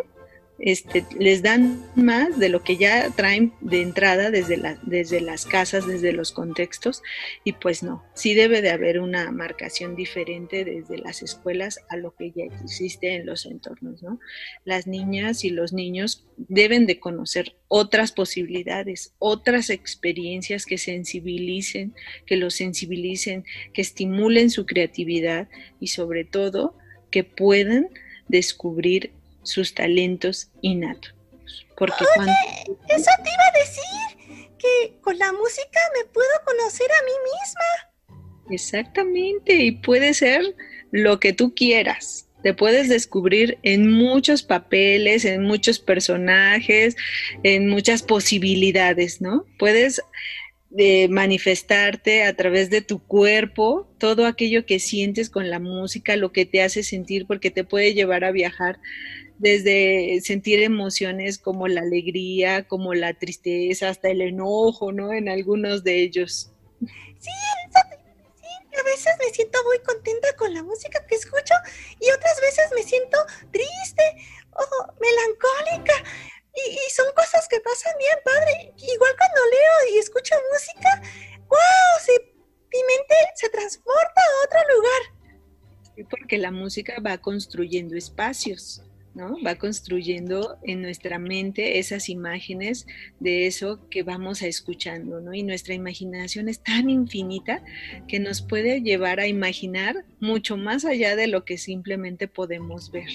[0.64, 5.88] Este, les dan más de lo que ya traen de entrada desde, desde las casas,
[5.88, 7.02] desde los contextos,
[7.42, 12.14] y pues no, sí debe de haber una marcación diferente desde las escuelas a lo
[12.14, 14.20] que ya existe en los entornos, ¿no?
[14.64, 21.92] Las niñas y los niños deben de conocer otras posibilidades, otras experiencias que sensibilicen,
[22.24, 23.44] que los sensibilicen,
[23.74, 25.48] que estimulen su creatividad
[25.80, 26.76] y sobre todo
[27.10, 27.88] que puedan
[28.28, 31.14] descubrir sus talentos innatos.
[31.76, 32.32] Porque Oye,
[32.88, 38.54] eso te iba a decir, que con la música me puedo conocer a mí misma.
[38.54, 40.54] Exactamente, y puede ser
[40.90, 42.28] lo que tú quieras.
[42.42, 46.96] Te puedes descubrir en muchos papeles, en muchos personajes,
[47.44, 49.46] en muchas posibilidades, ¿no?
[49.58, 50.02] Puedes
[50.70, 56.32] de manifestarte a través de tu cuerpo, todo aquello que sientes con la música, lo
[56.32, 58.80] que te hace sentir, porque te puede llevar a viajar
[59.42, 65.12] desde sentir emociones como la alegría, como la tristeza, hasta el enojo, ¿no?
[65.12, 66.52] En algunos de ellos.
[66.78, 66.88] Sí,
[67.18, 71.54] sí, a veces me siento muy contenta con la música que escucho
[71.98, 73.18] y otras veces me siento
[73.50, 74.04] triste
[74.52, 74.62] o
[75.00, 75.94] melancólica.
[76.54, 78.72] Y, son cosas que pasan bien, padre.
[78.76, 81.02] Igual cuando leo y escucho música,
[81.48, 81.58] ¡wow!
[82.72, 85.02] mi mente se transporta a otro lugar.
[85.96, 88.82] Sí, porque la música va construyendo espacios.
[89.14, 89.36] ¿No?
[89.42, 92.86] Va construyendo en nuestra mente esas imágenes
[93.20, 95.34] de eso que vamos a escuchando, ¿no?
[95.34, 97.62] Y nuestra imaginación es tan infinita
[98.08, 103.10] que nos puede llevar a imaginar mucho más allá de lo que simplemente podemos ver.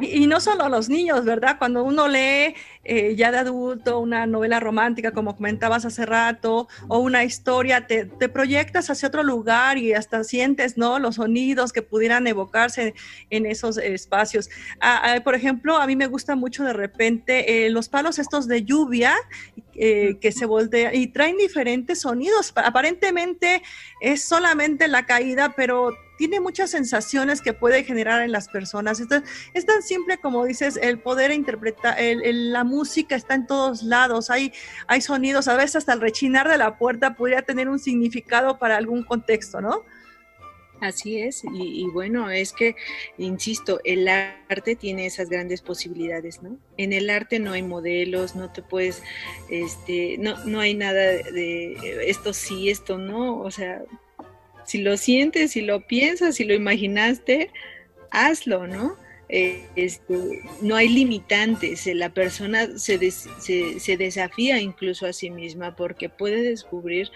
[0.00, 1.56] Y, no solo los niños, ¿verdad?
[1.58, 6.98] Cuando uno lee eh, ya de adulto una novela romántica, como comentabas hace rato, o
[6.98, 10.98] una historia, te, proyectas hacia otro lugar y hasta sientes, ¿no?
[10.98, 12.94] Los sonidos que pudieran evocarse
[13.30, 14.50] en esos espacios.
[15.24, 19.14] Por ejemplo, a mí me gusta mucho de repente eh, los palos estos de lluvia
[19.74, 22.52] eh, que se voltean y traen diferentes sonidos.
[22.56, 23.62] Aparentemente
[24.00, 29.00] es solamente la caída, pero tiene muchas sensaciones que puede generar en las personas.
[29.00, 34.52] Es tan, simple como dices, el poder interpretar, la música está en todos lados, hay,
[34.86, 38.76] hay sonidos, a veces hasta el rechinar de la puerta podría tener un significado para
[38.76, 39.82] algún contexto, ¿no?
[40.80, 42.76] Así es, y, bueno, es que,
[43.16, 46.58] insisto, el arte tiene esas grandes posibilidades, ¿no?
[46.76, 49.02] En el arte no hay modelos, no te puedes,
[49.48, 51.78] este, no, no hay nada de
[52.10, 53.82] esto sí, esto no, o sea,
[54.66, 57.50] si lo sientes, si lo piensas, si lo imaginaste,
[58.10, 58.96] hazlo, ¿no?
[59.28, 65.74] Eh, este, no hay limitantes, eh, la persona se, se, desafía incluso a sí misma
[65.74, 67.10] porque puede descubrir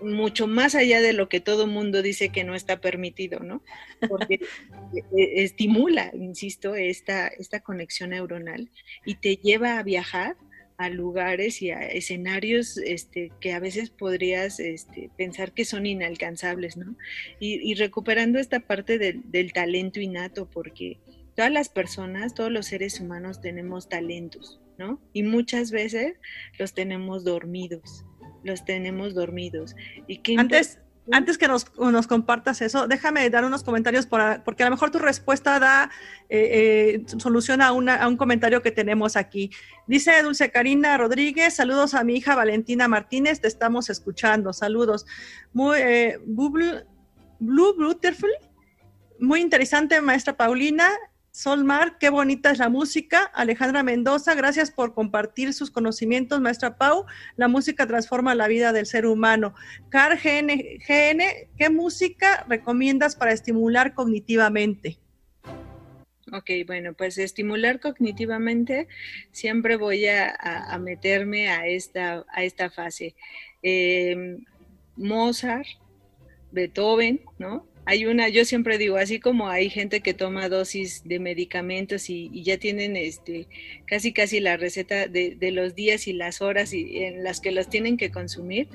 [0.00, 3.62] mucho más allá de lo que todo mundo dice que no está permitido, ¿no?
[4.08, 4.40] Porque
[5.16, 8.70] e, estimula, insisto, esta, esta conexión neuronal
[9.04, 10.36] y te lleva a viajar
[10.80, 16.78] a lugares y a escenarios este, que a veces podrías este, pensar que son inalcanzables,
[16.78, 16.96] ¿no?
[17.38, 20.98] Y, recuperando esta parte del, talento innato, porque
[21.36, 24.98] todas las personas, todos los seres humanos tenemos talentos, ¿no?
[25.12, 26.14] Y muchas veces
[26.58, 28.06] los tenemos dormidos,
[28.42, 29.76] los tenemos dormidos.
[30.06, 30.80] Y que Antes,
[31.12, 31.64] antes que nos,
[32.06, 35.90] compartas eso, déjame dar unos comentarios porque a lo mejor tu respuesta da
[36.28, 39.50] eh, eh, solución a, un comentario que tenemos aquí.
[39.86, 45.06] Dice Dulce Karina Rodríguez, saludos a mi hija Valentina Martínez, te estamos escuchando, saludos.
[45.52, 46.84] Muy, eh, Blue,
[47.38, 48.00] Blue
[49.18, 50.88] muy interesante, maestra Paulina.
[51.32, 53.24] Solmar, qué bonita es la música.
[53.34, 57.06] Alejandra Mendoza, gracias por compartir sus conocimientos, maestra Pau.
[57.36, 59.54] La música transforma la vida del ser humano.
[59.90, 60.48] Car GN,
[60.86, 64.98] ¿qué música recomiendas para estimular cognitivamente?
[66.32, 68.86] Ok, bueno, pues estimular cognitivamente,
[69.32, 73.14] siempre voy a, meterme a esta, a esta fase.
[73.62, 74.44] Em,
[74.96, 75.66] Mozart,
[76.52, 77.66] Beethoven, ¿no?
[77.86, 82.30] Hay una, yo siempre digo, así como hay gente que toma dosis de medicamentos y,
[82.42, 83.48] ya tienen este
[83.86, 87.50] casi casi la receta de, de, los días y las horas y, en las que
[87.50, 88.68] los tienen que consumir,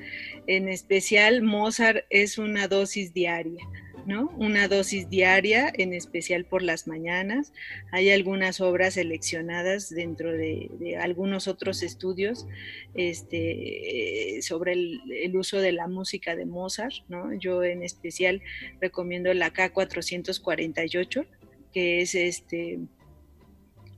[0.46, 3.64] en especial Mozart es una dosis diaria.
[4.06, 7.52] Una dosis diaria, en especial por las mañanas.
[7.90, 12.46] Hay algunas obras seleccionadas dentro de, algunos otros estudios
[12.94, 16.94] este, sobre el, uso de la música de Mozart,
[17.40, 18.42] Yo en especial
[18.80, 21.26] recomiendo la K448,
[21.72, 22.78] que es este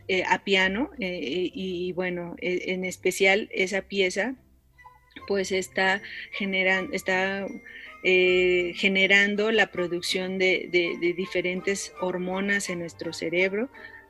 [0.08, 4.36] eh, a piano eh, y bueno, e, en especial esa pieza
[5.26, 6.00] pues está
[6.32, 7.46] generando, está
[8.02, 10.68] eh, generando la producción de,
[11.16, 13.68] diferentes hormonas en nuestro cerebro,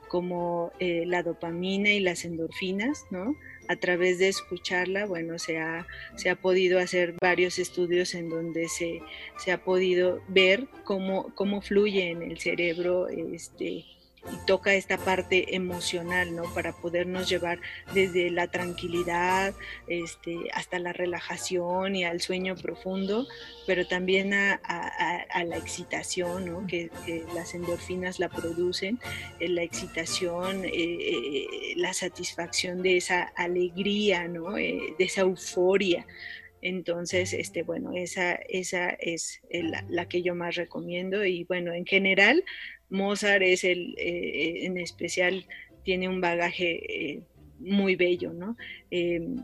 [0.09, 3.37] como eh, la dopamina y las endorfinas, ¿no?
[3.69, 5.87] A través de escucharla, bueno, se ha,
[6.17, 9.03] se ha podido hacer varios estudios en donde se,
[9.37, 13.85] se ha podido ver cómo, cómo fluye en el cerebro este,
[14.33, 16.45] y toca esta parte emocional, ¿no?
[16.55, 17.61] Para podernos llevar
[17.95, 19.55] desde la tranquilidad
[19.87, 23.27] este, hasta la relajación y al sueño profundo,
[23.67, 24.61] pero también a,
[25.45, 26.67] la excitación, ¿no?
[26.67, 26.91] Que,
[27.35, 28.99] las endorfinas la producen,
[29.41, 31.47] eh, la excitación, eh, eh,
[31.77, 34.55] la satisfacción de esa alegría, ¿no?
[34.55, 36.07] de esa euforia.
[36.61, 41.87] Entonces, este, bueno, esa, esa es la, la, que yo más recomiendo y bueno, en
[41.87, 42.43] general,
[42.91, 45.47] Mozart es el, eh, en especial,
[45.85, 47.23] tiene un bagaje eh,
[47.59, 48.57] muy bello, ¿no?
[48.91, 49.37] Em,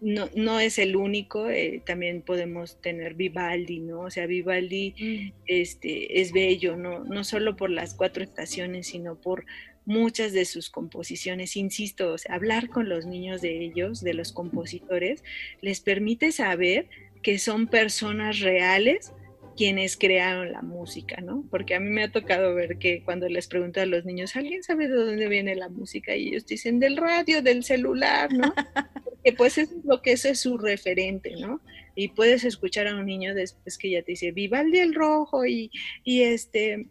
[0.00, 4.02] no, no, es el único, eh, también podemos tener Vivaldi, ¿no?
[4.02, 5.32] O sea, Vivaldi mm.
[5.46, 7.02] este, es bello, ¿no?
[7.04, 9.44] no solo por las cuatro estaciones, sino por
[9.86, 11.56] muchas de sus composiciones.
[11.56, 15.24] Insisto, hablar con los niños de ellos, de los compositores,
[15.62, 16.88] les permite saber
[17.22, 19.12] que son personas reales
[19.58, 21.44] quienes crearon la música, ¿no?
[21.50, 24.62] Porque a mí me ha tocado ver que cuando les pregunto a los niños, ¿alguien
[24.62, 26.14] sabe de dónde viene la música?
[26.14, 28.54] Y ellos dicen del radio, del celular, ¿no?
[29.04, 31.60] Porque pues es lo que ese es su referente, ¿no?
[31.96, 35.72] Y puedes escuchar a un niño después que ya te dice Vivaldi el rojo y,
[36.04, 36.86] y este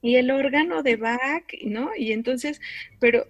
[0.00, 1.90] y el órgano de Bach, ¿no?
[1.94, 2.62] Y entonces,
[2.98, 3.26] pero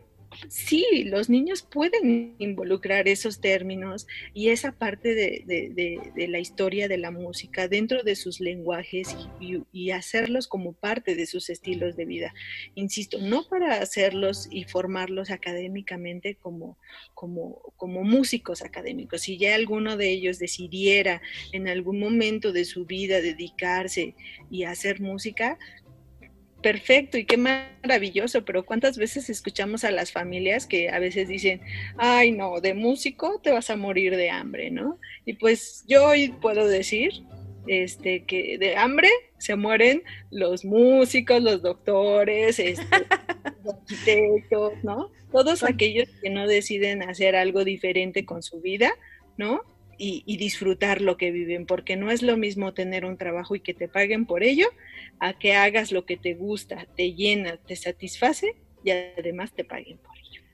[0.49, 7.11] sí, los niños pueden involucrar esos términos y esa parte de, la historia de la
[7.11, 12.33] música dentro de sus lenguajes y, hacerlos como parte de sus estilos de vida.
[12.77, 16.79] Insisto, no para hacerlos y formarlos académicamente como,
[17.15, 19.23] como, como músicos académicos.
[19.23, 21.21] Si ya alguno de ellos decidiera
[21.53, 24.15] en algún momento de su vida dedicarse
[24.49, 25.59] y hacer música,
[26.63, 31.61] perfecto y qué maravilloso, pero ¿cuántas veces escuchamos a las familias que a veces dicen,
[31.97, 34.99] ay no, de músico te vas a morir de hambre, ¿no?
[35.25, 37.25] Y pues yo hoy puedo decir
[37.67, 39.09] este, que de hambre
[39.39, 42.85] se mueren los músicos, los doctores, este,
[43.65, 45.11] los arquitectos, ¿no?
[45.31, 48.93] Todos aquellos que no deciden hacer algo diferente con su vida,
[49.37, 49.63] ¿no?
[50.03, 53.75] Y, disfrutar lo que viven, porque no es lo mismo tener un trabajo y que
[53.75, 54.69] te paguen por ello,
[55.19, 59.99] a que hagas lo que te gusta, te llena, te satisface y además te paguen.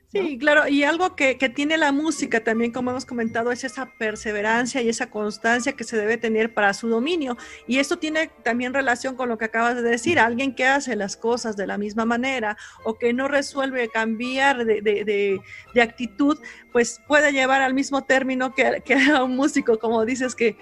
[0.09, 4.81] Sí, claro, y algo que, tiene la música también, como hemos comentado, es esa perseverancia
[4.81, 7.35] y esa constancia que se debe tener para su dominio.
[7.67, 11.17] Y esto tiene también relación con lo que acabas de decir, alguien que hace las
[11.17, 12.55] cosas de la misma manera
[12.85, 15.41] o que no resuelve cambiar de,
[15.81, 16.39] actitud,
[16.71, 20.55] pues puede llevar al mismo término que, que a un músico, como dices que...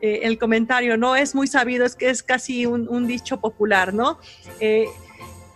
[0.00, 4.20] Eh, el comentario no es muy sabido, es que es casi un, dicho popular, ¿no?
[4.60, 4.86] Eh,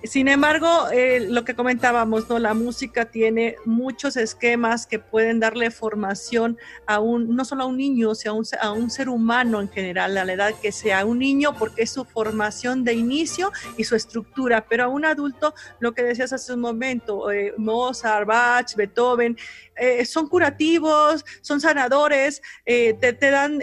[0.05, 2.39] sin embargo, eh, lo que comentábamos, ¿no?
[2.39, 7.77] La música tiene muchos esquemas que pueden darle formación a un, no solo a un
[7.77, 11.57] niño, sino a un, ser humano en general, a la edad que sea un niño,
[11.57, 16.03] porque es su formación de inicio y su estructura, pero a un adulto, lo que
[16.03, 19.37] decías hace un momento, eh, Mozart, Bach, Beethoven,
[19.77, 23.61] eh, son curativos, son sanadores, te, te, dan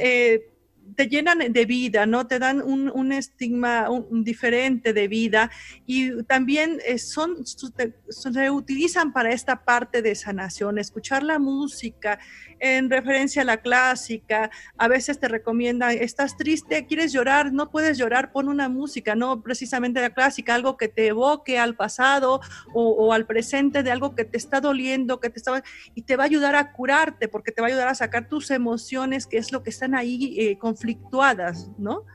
[1.00, 2.28] te llenan de vida, ¿no?
[2.28, 5.50] Te dan un, estigma un, diferente de vida
[5.86, 12.20] y también eh, son, se utilizan para esta parte de sanación, escuchar la música
[12.60, 17.97] en referencia a la clásica, a veces te recomiendan, estás triste, quieres llorar, no puedes
[17.97, 22.41] llorar, pon una música, no precisamente la clásica, algo que te evoque al pasado
[22.74, 25.64] o, al presente de algo que te está doliendo, que te estaba,
[25.95, 28.51] y te va a ayudar a curarte, porque te va a ayudar a sacar tus
[28.51, 32.05] emociones, que es lo que están ahí eh, conflictuadas, ¿no?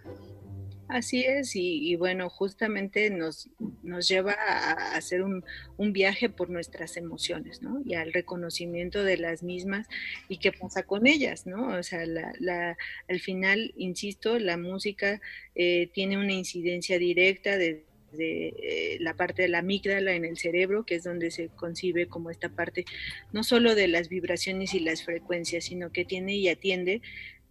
[0.94, 3.50] Así es, y, bueno, justamente nos,
[3.82, 5.42] nos lleva a hacer un,
[5.92, 7.82] viaje por nuestras emociones, ¿no?
[7.84, 9.88] Y al reconocimiento de las mismas
[10.28, 11.76] y qué pasa con ellas, ¿no?
[11.76, 12.76] O sea, la,
[13.08, 15.20] al final, insisto, la música
[15.56, 17.84] eh, tiene una incidencia directa de
[18.14, 22.30] de la parte de la amígdala en el cerebro, que es donde se concibe como
[22.30, 22.84] esta parte
[23.32, 27.02] no solo de las vibraciones y las frecuencias, sino que tiene y atiende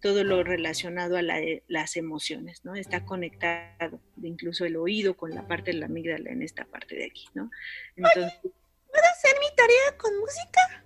[0.04, 2.74] todo lo relacionado a las emociones, ¿no?
[2.74, 7.06] Está conectado, incluso el oído con la parte de la amígdala en esta parte de
[7.06, 7.50] aquí, ¿no?
[7.96, 10.84] Entonces, ¿Puedo hacer mi tarea con música?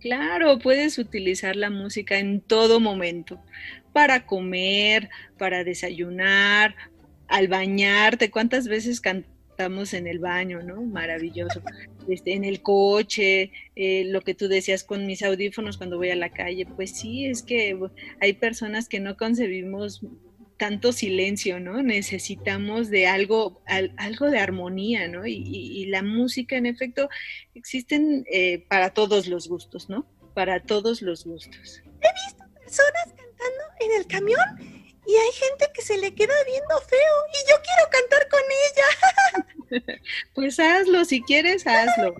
[0.00, 3.42] Claro, puedes utilizar la música en todo momento,
[3.94, 6.76] para comer, para desayunar,
[7.28, 8.30] al bañarte.
[8.30, 10.82] ¿Cuántas veces cantamos en el baño, no?
[10.82, 11.62] Maravilloso.
[12.08, 16.16] Este, en el coche, eh, lo que tú decías con mis audífonos cuando voy a
[16.16, 17.78] la calle, pues sí, es que
[18.20, 20.02] hay personas que no concebimos
[20.56, 21.82] tanto silencio, ¿no?
[21.82, 23.62] Necesitamos de algo,
[23.96, 25.26] algo de armonía, ¿no?
[25.26, 27.08] Y, la música, en efecto,
[27.54, 30.06] existen eh, para todos los gustos, ¿no?
[30.34, 31.82] Para todos los gustos.
[32.00, 36.80] He visto personas cantando en el camión y hay gente que se le queda viendo
[36.80, 38.40] feo y yo quiero cantar con
[39.80, 39.96] ella.
[40.34, 42.14] pues hazlo, si quieres, hazlo.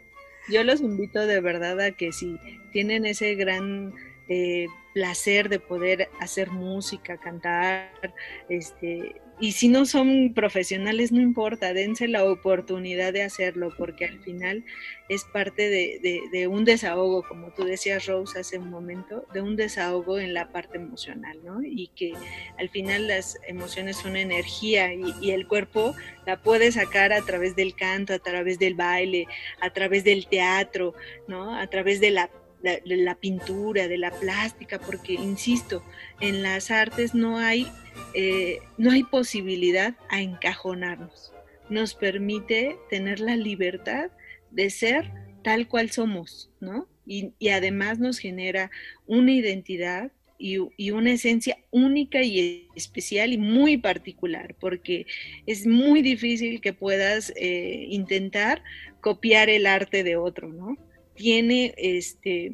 [0.48, 2.38] Yo los invito de verdad a que si
[2.72, 3.94] tienen ese gran
[4.28, 8.14] eh, placer de poder hacer música, cantar,
[8.48, 14.20] este, y si no son profesionales, no importa, dense la oportunidad de hacerlo, porque al
[14.20, 14.64] final
[15.08, 20.20] es parte de, un desahogo, como tú decías, Rose, hace un momento, de un desahogo
[20.20, 21.60] en la parte emocional, ¿no?
[21.64, 22.12] Y que
[22.56, 27.74] al final las emociones son energía y, el cuerpo la puede sacar a través del
[27.74, 29.26] canto, a través del baile,
[29.60, 30.94] a través del teatro,
[31.26, 31.58] ¿no?
[31.58, 32.30] A través de la
[32.62, 35.82] de la pintura, de la plástica, porque, insisto,
[36.20, 37.66] en las artes no hay,
[38.14, 41.32] eh, no hay posibilidad a encajonarnos.
[41.68, 44.10] Nos permite tener la libertad
[44.50, 45.10] de ser
[45.42, 46.86] tal cual somos, ¿no?
[47.06, 48.70] Y, además nos genera
[49.06, 50.58] una identidad y,
[50.90, 55.06] una esencia única y especial y muy particular, porque
[55.46, 58.62] es muy difícil que puedas eh, intentar
[59.00, 60.78] copiar el arte de otro, ¿no?
[61.14, 62.52] tiene este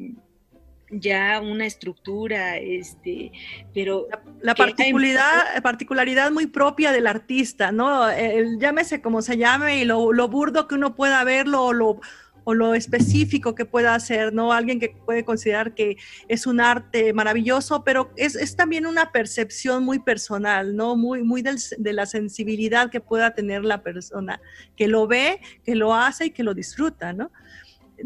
[0.91, 3.31] ya una estructura, este,
[3.73, 4.07] pero...
[4.41, 8.09] La, particularidad, particularidad muy propia del artista, ¿no?
[8.09, 11.99] El, llámese como se llame y lo, lo burdo que uno pueda verlo o lo,
[12.43, 14.53] o lo específico que pueda hacer, ¿no?
[14.53, 19.83] Alguien que puede considerar que es un arte maravilloso, pero es, es también una percepción
[19.83, 20.95] muy personal, ¿no?
[20.95, 24.41] Muy, muy de la sensibilidad que pueda tener la persona
[24.75, 27.31] que lo ve, que lo hace y que lo disfruta, ¿no?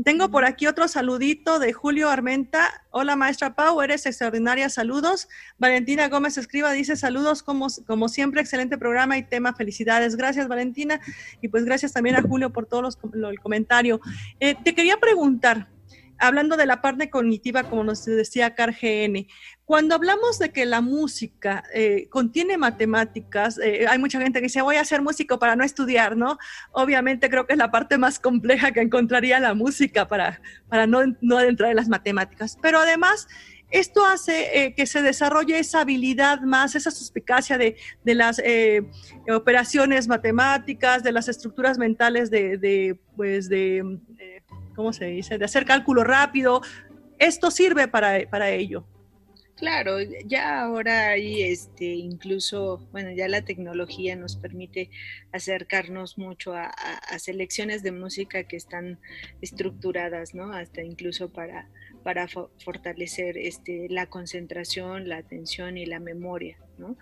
[0.04, 2.84] Tengo por aquí otro saludito de Julio Armenta.
[2.90, 4.70] Hola, maestra Pau, eres extraordinaria.
[4.70, 5.28] Saludos.
[5.58, 9.54] Valentina Gómez escriba, dice saludos, como, como siempre, excelente programa y tema.
[9.54, 10.16] Felicidades.
[10.16, 11.00] Gracias, Valentina.
[11.42, 14.00] Y pues gracias también a Julio por todos los, el comentario.
[14.40, 15.68] Eh, te quería preguntar,
[16.24, 19.28] hablando de la parte cognitiva, como nos decía CarGN,
[19.66, 24.62] cuando hablamos de que la música eh, contiene matemáticas, eh, hay mucha gente que dice,
[24.62, 26.38] voy a hacer músico para no estudiar, ¿no?
[26.72, 31.00] Obviamente creo que es la parte más compleja que encontraría la música para, para no,
[31.22, 32.58] no adentrar en las matemáticas.
[32.62, 33.28] Pero además,
[33.70, 38.42] esto hace eh, que se desarrolle esa habilidad más, esa suspicacia de, de las
[39.34, 44.00] operaciones matemáticas, de las estructuras mentales de, de pues de,
[44.76, 46.62] ¿cómo se dice?, de hacer cálculo rápido.
[47.20, 48.86] Esto sirve para, para ello.
[49.56, 54.90] Claro, ya ahora hay este, incluso, bueno, ya la tecnología nos permite
[55.32, 56.74] acercarnos mucho a,
[57.20, 59.00] selecciones de música que están
[59.42, 60.52] estructuradas, ¿no?
[60.52, 61.70] Hasta incluso para,
[62.04, 66.98] para fortalecer este, la concentración, la atención y la memoria, ¿no?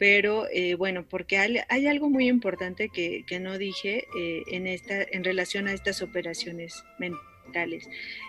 [0.00, 5.24] Pero eh, bueno, porque hay, algo muy importante que, no dije eh, en, esta, en
[5.24, 7.86] relación a estas operaciones mentales.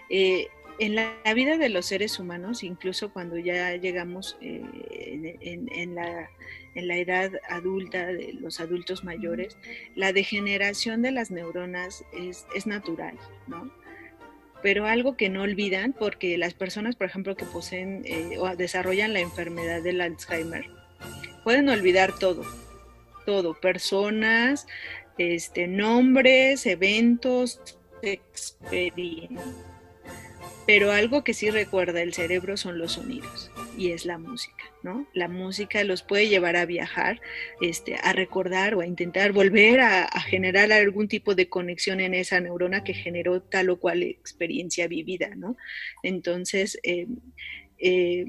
[0.09, 0.47] Eh,
[0.80, 7.32] en la, vida de los seres humanos, incluso cuando ya llegamos eh, en, la, edad
[7.47, 9.57] adulta, de los adultos mayores,
[9.95, 13.17] la degeneración de las neuronas es, natural,
[13.47, 13.72] ¿no?
[14.61, 18.03] Pero algo que no olvidan, porque las personas, por ejemplo, que poseen
[18.39, 20.80] o desarrollan la enfermedad del Alzheimer,
[21.43, 22.43] pueden olvidar todo,
[23.26, 24.68] todo, personas,
[25.18, 27.60] este, nombres, eventos,
[28.02, 29.41] experiencias
[30.66, 35.08] pero algo que sí recuerda el cerebro son los sonidos y es la música, ¿no?
[35.14, 37.20] La música los puede llevar a viajar,
[37.62, 42.39] este, a recordar o a intentar volver a, generar algún tipo de conexión en esa
[42.39, 45.58] neurona que generó tal o cual experiencia vivida, ¿no?
[46.04, 47.08] Entonces, eh,
[47.80, 48.26] eh,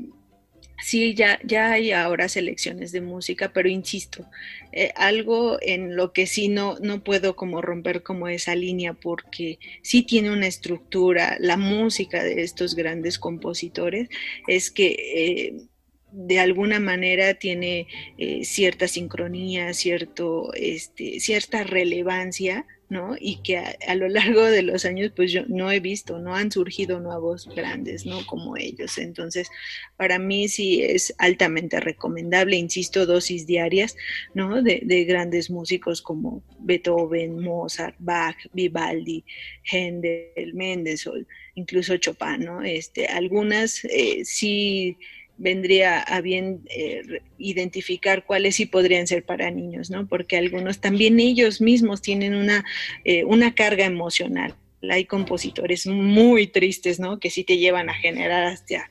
[0.83, 4.27] Sí, ya, ya hay ahora selecciones de música, pero insisto,
[4.73, 9.61] eh, algo en lo que sí no, no puedo como romper como esa línea porque
[9.83, 14.09] sí tiene una estructura, la música de estos grandes compositores
[14.49, 15.67] es que eh,
[16.11, 17.87] de alguna manera tiene
[18.19, 23.17] eh, cierta sincronía, cierto, este, cierta relevancia ¿no?
[23.19, 26.53] Y que a, lo largo de los años, pues yo no he visto, no han
[26.53, 28.27] surgido nuevos grandes, ¿no?
[28.27, 28.99] Como ellos.
[28.99, 29.49] Entonces,
[29.97, 33.97] para mí sí es altamente recomendable, insisto, dosis diarias,
[34.35, 34.63] ¿no?
[34.63, 39.25] De, grandes músicos como Beethoven, Mozart, Bach, Vivaldi,
[39.65, 42.63] Händel, Mendelssohn, incluso Chopin, ¿no?
[42.63, 44.99] Este, algunas eh, sí
[45.39, 50.07] vendría a bien eh, identificar cuáles sí podrían ser para niños, ¿no?
[50.07, 52.65] Porque algunos también ellos mismos tienen una,
[53.05, 54.55] eh, una carga emocional.
[54.91, 57.21] Hay compositores muy tristes, ¿no?
[57.21, 58.89] Que sí te llevan a generar hasta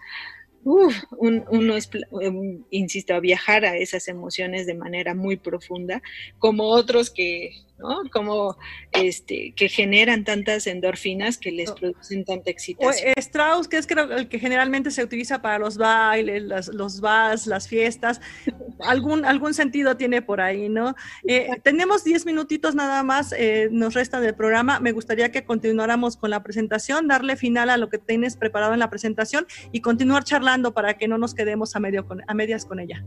[0.63, 1.89] uno es,
[2.69, 6.01] insisto, a viajar a esas emociones de manera muy profunda,
[6.37, 7.51] como otros que
[8.11, 8.57] como
[8.91, 13.13] este, que generan tantas endorfinas que les producen tanta excitación.
[13.17, 17.67] Strauss, que es creo el que generalmente se utiliza para los bailes, los vas, las
[17.67, 18.21] fiestas,
[18.79, 20.95] algún, algún sentido tiene por ahí, ¿no?
[21.27, 24.79] Eh, tenemos 10 minutitos nada más, eh, nos resta del programa.
[24.79, 28.79] Me gustaría que continuáramos con la presentación, darle final a lo que tienes preparado en
[28.79, 32.79] la presentación y continuar charlando para que no nos quedemos a, medio a medias con
[32.79, 33.03] ella.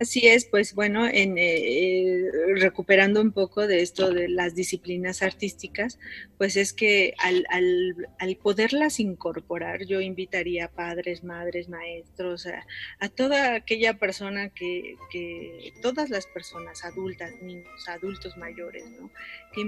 [0.00, 6.00] Así es, pues bueno, en, eh, recuperando un poco de esto de las disciplinas artísticas,
[6.36, 12.66] pues es que al, al, al poderlas incorporar, yo invitaría a padres, madres, maestros, a,
[12.98, 19.12] a toda aquella persona que, que, todas las personas, adultas, niños, adultos mayores, ¿no?
[19.52, 19.62] que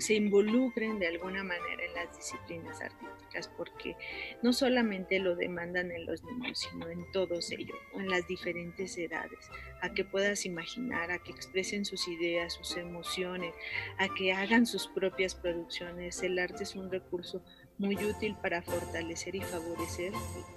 [0.00, 3.94] se involucren de alguna manera en las disciplinas artísticas, porque
[4.42, 9.38] no solamente lo demandan en los niños, sino en todos ellos, en las diferentes edades
[9.80, 13.54] a que puedas imaginar, a que expresen sus ideas, sus emociones,
[13.98, 16.22] a que hagan sus propias producciones.
[16.22, 17.42] El arte es un recurso
[17.78, 20.12] muy útil para fortalecer y favorecer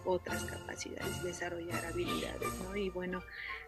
[0.05, 2.75] otras capacidades, desarrollar habilidades, ¿no?
[2.75, 3.21] Y bueno,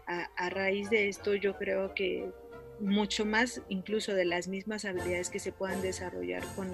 [0.06, 2.30] a, raíz de esto yo creo que
[2.80, 6.72] mucho más incluso de las mismas habilidades que se puedan desarrollar con,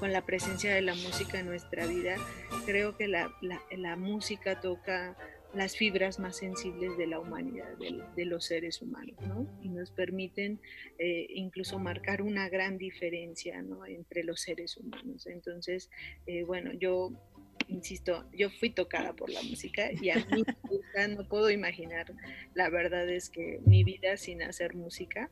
[0.00, 2.16] con la presencia de la música en nuestra vida,
[2.64, 3.30] creo que la,
[3.70, 5.16] la música toca
[5.56, 9.48] las fibras más sensibles de la humanidad, de, los seres humanos, ¿no?
[9.62, 10.60] Y nos permiten
[10.98, 13.86] eh, incluso marcar una gran diferencia, ¿no?
[13.86, 15.26] Entre los seres humanos.
[15.26, 15.90] Entonces,
[16.26, 17.12] eh, bueno, yo
[17.68, 20.44] insisto, yo fui tocada por la música y a mí
[21.16, 22.12] no puedo imaginar,
[22.54, 25.30] la verdad es que mi vida sin hacer música,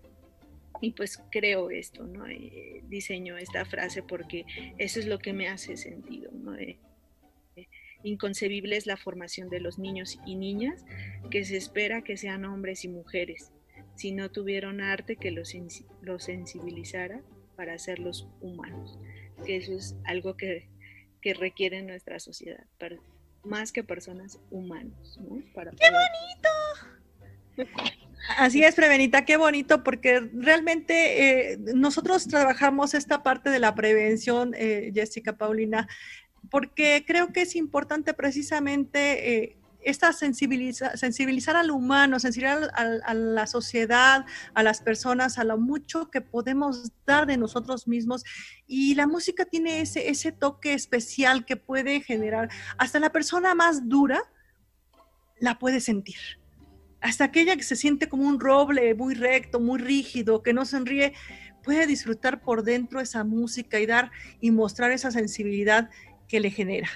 [0.81, 2.27] y pues creo esto, ¿no?
[2.27, 4.45] Eh, diseño esta frase porque
[4.79, 6.57] eso es lo que me hace sentido, ¿no?
[8.05, 10.85] Inconcebible es la formación de los niños y niñas
[11.31, 13.51] que se espera que sean hombres y mujeres,
[13.97, 15.55] si no tuvieron arte que los,
[16.19, 17.23] sensibilizara
[17.57, 18.99] para hacerlos humanos,
[19.47, 20.69] que eso es algo que,
[21.39, 22.67] requiere nuestra sociedad,
[23.43, 25.19] más que personas humanos.
[25.19, 26.49] ¡Qué bonito!
[28.37, 34.55] Así es, Prevenita, qué bonito, porque realmente eh, nosotros trabajamos esta parte de la prevención,
[34.57, 35.89] eh, Jessica Paulina,
[36.51, 44.25] porque creo que es importante precisamente eh, esta sensibilizar al humano, sensibilizar a, la sociedad,
[44.55, 48.25] a las personas, a lo mucho que podemos dar de nosotros mismos.
[48.67, 53.89] Y la música tiene ese, ese toque especial que puede generar, hasta la persona más
[53.89, 54.23] dura
[55.39, 56.17] la puede sentir.
[57.01, 61.13] Hasta aquella que se siente como un roble muy recto, muy rígido, que no sonríe,
[61.63, 65.91] puede disfrutar por dentro esa música y dar y mostrar esa sensibilidad
[66.29, 66.89] que le genera.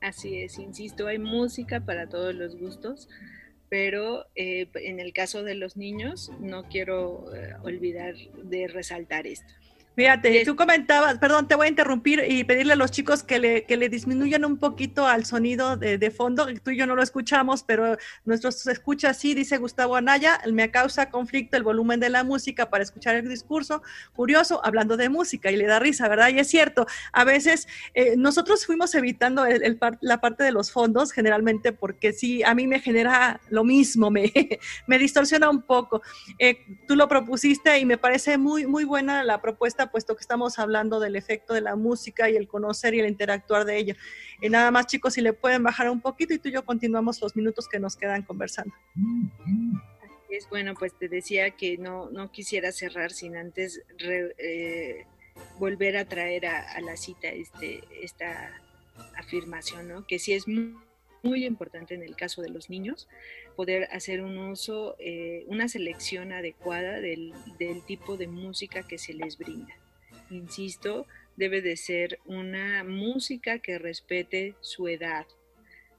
[0.00, 3.08] Así es, insisto, hay música para todos los gustos,
[3.68, 9.52] pero eh, en el caso de los niños no quiero eh, olvidar de resaltar esto.
[9.96, 13.64] Fíjate, tú comentabas, perdón, te voy a interrumpir y pedirle a los chicos que le,
[13.64, 16.46] que le disminuyan un poquito al sonido de, de fondo.
[16.62, 21.10] Tú y yo no lo escuchamos, pero nuestros escucha así, dice Gustavo Anaya, me causa
[21.10, 23.82] conflicto el volumen de la música para escuchar el discurso.
[24.14, 26.28] Curioso, hablando de música y le da risa, ¿verdad?
[26.28, 31.12] Y es cierto, a veces eh, nosotros fuimos evitando el, la parte de los fondos
[31.12, 34.32] generalmente porque sí, a mí me genera lo mismo, me,
[34.86, 36.00] me distorsiona un poco.
[36.38, 40.58] Eh, tú lo propusiste y me parece muy, muy buena la propuesta puesto que estamos
[40.58, 43.96] hablando del efecto de la música y el conocer y el interactuar de ella.
[44.40, 47.20] Y nada más, chicos, si le pueden bajar un poquito y tú y yo continuamos
[47.20, 48.74] los minutos que nos quedan conversando.
[50.30, 55.06] Es bueno, pues te decía que no, no quisiera cerrar sin antes eh,
[55.58, 58.50] volver a traer a, la cita este, esta
[59.16, 60.06] afirmación, ¿no?
[60.06, 60.76] Que sí es muy,
[61.22, 63.08] muy importante en el caso de los niños
[63.56, 69.14] poder hacer un uso, eh, una selección adecuada del, del, tipo de música que se
[69.14, 69.74] les brinda.
[70.30, 71.06] Insisto,
[71.36, 75.26] debe de ser una música que respete su edad,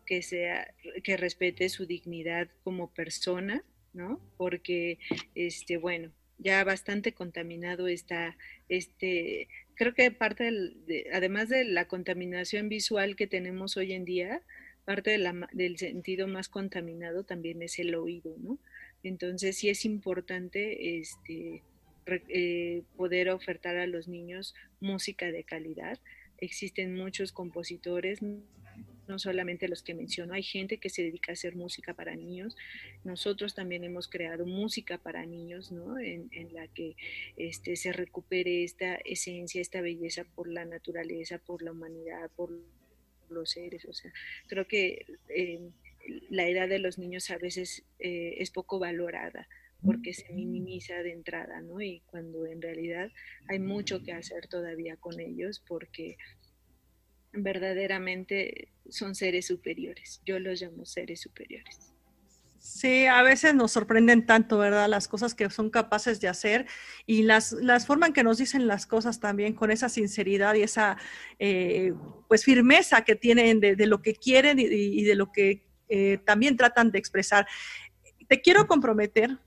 [0.05, 3.63] que, sea, que respete su dignidad como persona,
[3.93, 4.19] ¿no?
[4.37, 4.99] Porque,
[5.35, 8.35] este, bueno, ya bastante contaminado está
[8.67, 14.41] este, creo que parte de, además de la contaminación visual que tenemos hoy en día,
[14.85, 15.17] parte
[15.53, 18.57] del sentido más contaminado también es el oído, ¿no?
[19.03, 21.63] Entonces sí es importante este,
[22.07, 25.99] eh, poder ofertar a los niños música de calidad.
[26.37, 28.19] Existen muchos compositores,
[29.07, 32.55] no solamente los que menciono, hay gente que se dedica a hacer música para niños.
[33.03, 35.99] Nosotros también hemos creado música para niños, ¿no?
[35.99, 36.95] En, la que
[37.37, 42.51] este, se recupere esta esencia, esta belleza por la naturaleza, por la humanidad, por
[43.31, 43.85] los seres.
[43.85, 44.11] O sea,
[44.47, 45.71] creo que eh,
[46.29, 49.47] la edad de los niños a veces eh, es poco valorada
[49.83, 51.81] porque se minimiza de entrada, ¿no?
[51.81, 53.11] Y cuando en realidad
[53.47, 56.17] hay mucho que hacer todavía con ellos porque
[57.33, 60.21] verdaderamente son seres superiores.
[60.25, 61.90] Yo los llamo seres superiores.
[62.61, 64.87] Sí, a veces nos sorprenden tanto, ¿verdad?
[64.87, 66.67] Las cosas que son capaces de hacer
[67.07, 70.61] y las, las formas en que nos dicen las cosas también con esa sinceridad y
[70.61, 70.97] esa
[71.39, 71.91] eh,
[72.27, 76.91] pues firmeza que tienen de, lo que quieren y, de lo que eh, también tratan
[76.91, 77.47] de expresar.
[78.27, 79.39] Te quiero comprometer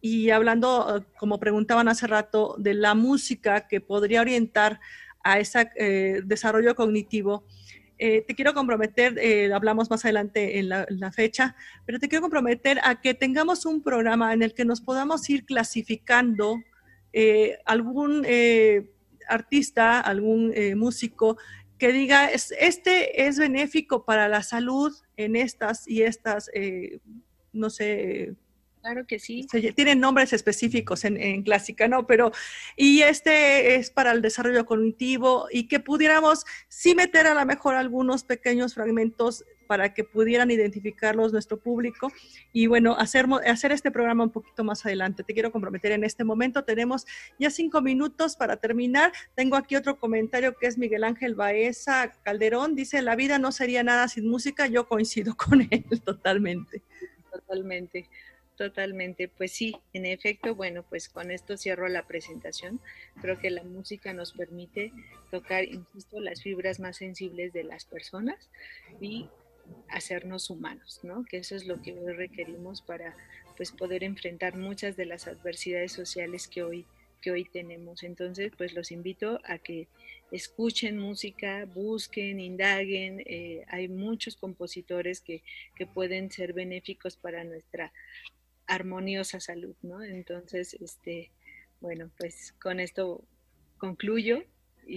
[0.00, 4.80] y hablando, eh, como preguntaban hace rato, de la música que podría orientar
[5.22, 5.68] a ese
[6.24, 7.44] desarrollo cognitivo
[8.04, 11.54] eh, te quiero comprometer, eh, hablamos más adelante en la, fecha,
[11.86, 15.44] pero te quiero comprometer a que tengamos un programa en el que nos podamos ir
[15.44, 16.60] clasificando
[17.12, 18.26] eh, algún
[19.28, 21.38] artista, algún músico
[21.78, 26.50] que diga, este es benéfico para la salud en estas y estas,
[27.52, 28.34] no sé,
[28.82, 29.46] Claro que sí.
[29.76, 32.04] tienen nombres específicos en, clásica, ¿no?
[32.04, 32.32] Pero,
[32.76, 37.76] y este es para el desarrollo cognitivo y que pudiéramos sí meter a lo mejor
[37.76, 42.12] algunos pequeños fragmentos para que pudieran identificarlos nuestro público
[42.52, 45.22] y bueno, hacer, hacer este programa un poquito más adelante.
[45.22, 46.64] Te quiero comprometer en este momento.
[46.64, 47.06] Tenemos
[47.38, 49.12] ya cinco minutos para terminar.
[49.36, 52.74] Tengo aquí otro comentario que es Miguel Ángel Baeza Calderón.
[52.74, 54.66] Dice, la vida no sería nada sin música.
[54.66, 56.82] Yo coincido con él totalmente.
[57.30, 58.10] Totalmente.
[58.62, 62.78] Totalmente, pues sí, en efecto, bueno, pues con esto cierro la presentación.
[63.20, 64.92] Creo que la música nos permite
[65.32, 68.50] tocar, insisto, las fibras más sensibles de las personas
[69.00, 69.28] y
[69.88, 71.24] hacernos humanos, ¿no?
[71.24, 73.16] Que eso es lo que hoy requerimos para
[73.56, 76.86] pues poder enfrentar muchas de las adversidades sociales que hoy
[77.20, 78.02] que hoy tenemos.
[78.02, 79.88] Entonces, pues los invito a que
[80.30, 83.22] escuchen música, busquen, indaguen.
[83.26, 85.42] Eh, hay muchos compositores que,
[85.74, 87.92] que pueden ser benéficos para nuestra
[88.66, 90.02] armoniosa salud, ¿no?
[90.02, 91.30] Entonces, este,
[91.80, 93.24] bueno, pues con esto
[93.76, 94.44] concluyo.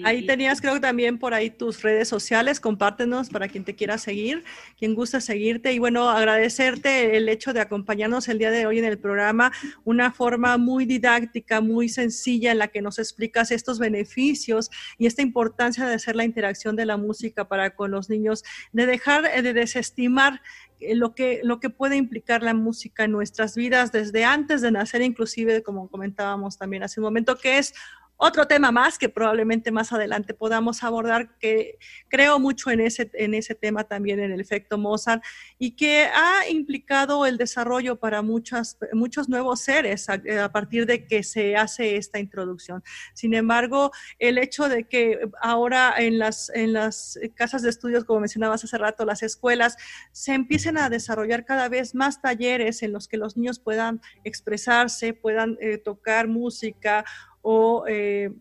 [0.03, 3.97] ahí tenías, creo que también por ahí tus redes sociales, compártenos para quien te quiera
[3.97, 4.43] seguir,
[4.78, 8.86] quien gusta seguirte y bueno, agradecerte el hecho de acompañarnos el día de hoy en
[8.86, 9.51] el programa,
[9.84, 15.22] una forma muy didáctica, muy sencilla en la que nos explicas estos beneficios y esta
[15.22, 19.53] importancia de hacer la interacción de la música para con los niños, de dejar de
[19.53, 24.61] desestimar eh, lo que, lo que puede implicar la música en nuestras vidas desde antes
[24.61, 27.73] de nacer, inclusive, como comentábamos también hace un momento, que es
[28.18, 33.34] otro tema más que probablemente más adelante podamos abordar, que creo mucho en ese, en
[33.34, 35.24] ese tema también, en el efecto Mozart,
[35.59, 41.24] y que ha implicado el desarrollo para muchas, muchos nuevos seres a, partir de que
[41.24, 42.84] se hace esta introducción.
[43.13, 48.22] Sin embargo, el hecho de que ahora en las, en las casas de estudios, como
[48.22, 49.76] mencionabas hace rato, las escuelas,
[50.11, 55.13] se empiecen a desarrollar cada vez más talleres en los que los niños puedan expresarse,
[55.13, 57.03] puedan eh, tocar música
[57.47, 58.31] o eh,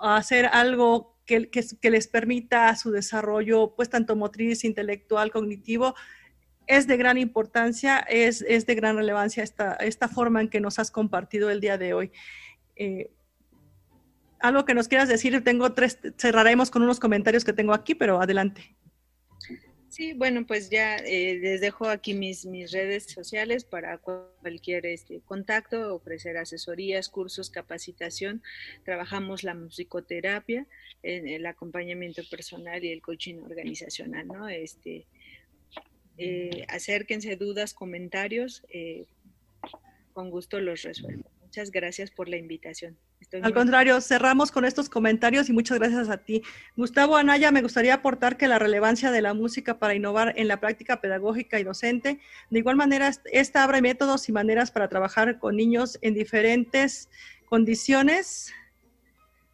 [0.00, 1.50] hacer algo que,
[1.82, 5.94] les permita su desarrollo, pues tanto motriz, intelectual, cognitivo,
[6.66, 10.90] es de gran importancia, es, de gran relevancia esta, esta, forma en que nos has
[10.90, 12.10] compartido el día de hoy.
[12.76, 13.10] Eh,
[14.40, 18.22] algo que nos quieras decir, tengo tres, cerraremos con unos comentarios que tengo aquí, pero
[18.22, 18.74] adelante.
[19.92, 25.20] Sí, bueno, pues ya eh, les dejo aquí mis, mis redes sociales para cualquier este,
[25.20, 28.42] contacto, ofrecer asesorías, cursos, capacitación.
[28.86, 30.66] Trabajamos la musicoterapia,
[31.02, 34.48] el acompañamiento personal y el coaching organizacional, ¿no?
[34.48, 35.04] Este,
[36.16, 39.04] eh, acérquense, dudas, comentarios, eh,
[40.14, 41.30] con gusto los resuelvo.
[41.42, 42.96] Muchas gracias por la invitación.
[43.42, 46.42] Al contrario, cerramos con estos comentarios y muchas gracias a ti.
[46.76, 50.60] Gustavo Anaya, me gustaría aportar que la relevancia de la música para innovar en la
[50.60, 52.20] práctica pedagógica y docente,
[52.50, 57.08] de igual manera, esta abre métodos y maneras para trabajar con niños en diferentes
[57.48, 58.52] condiciones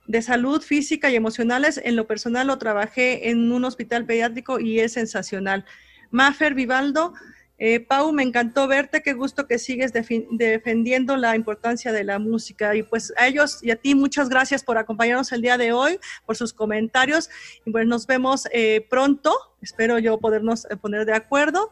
[0.07, 1.81] de salud física y emocionales.
[1.85, 5.65] En lo personal lo trabajé en un hospital pediátrico y es sensacional.
[6.11, 7.13] Mafer Vivaldo,
[7.59, 12.77] eh, Pau, me encantó verte, qué gusto que sigues defendiendo la importancia de la música.
[12.77, 15.99] Y pues a ellos y a ti muchas gracias por acompañarnos el día de hoy,
[16.25, 17.29] por sus comentarios.
[17.65, 21.71] Y pues nos vemos eh, pronto, espero yo podernos eh, poner de acuerdo.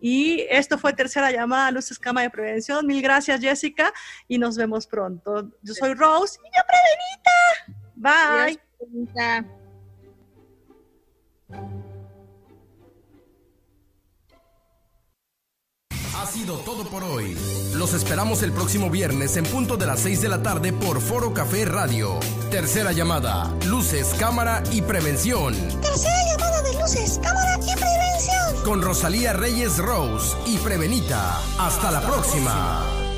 [0.00, 2.86] Y esto fue tercera llamada a Luces Cama de Prevención.
[2.86, 3.92] Mil gracias, Jessica,
[4.26, 5.50] y nos vemos pronto.
[5.62, 8.58] Yo soy Rose y yo, Prevenita.
[11.50, 11.89] Bye.
[16.14, 17.36] Ha sido todo por hoy.
[17.74, 21.32] Los esperamos el próximo viernes en punto de las 6 de la tarde por Foro
[21.32, 22.18] Café Radio.
[22.50, 25.54] Tercera llamada, luces, cámara y prevención.
[25.80, 27.50] Tercera llamada de luces, cámara
[28.64, 31.40] con Rosalía Reyes Rose y Prevenita.
[31.58, 33.09] Hasta la próxima.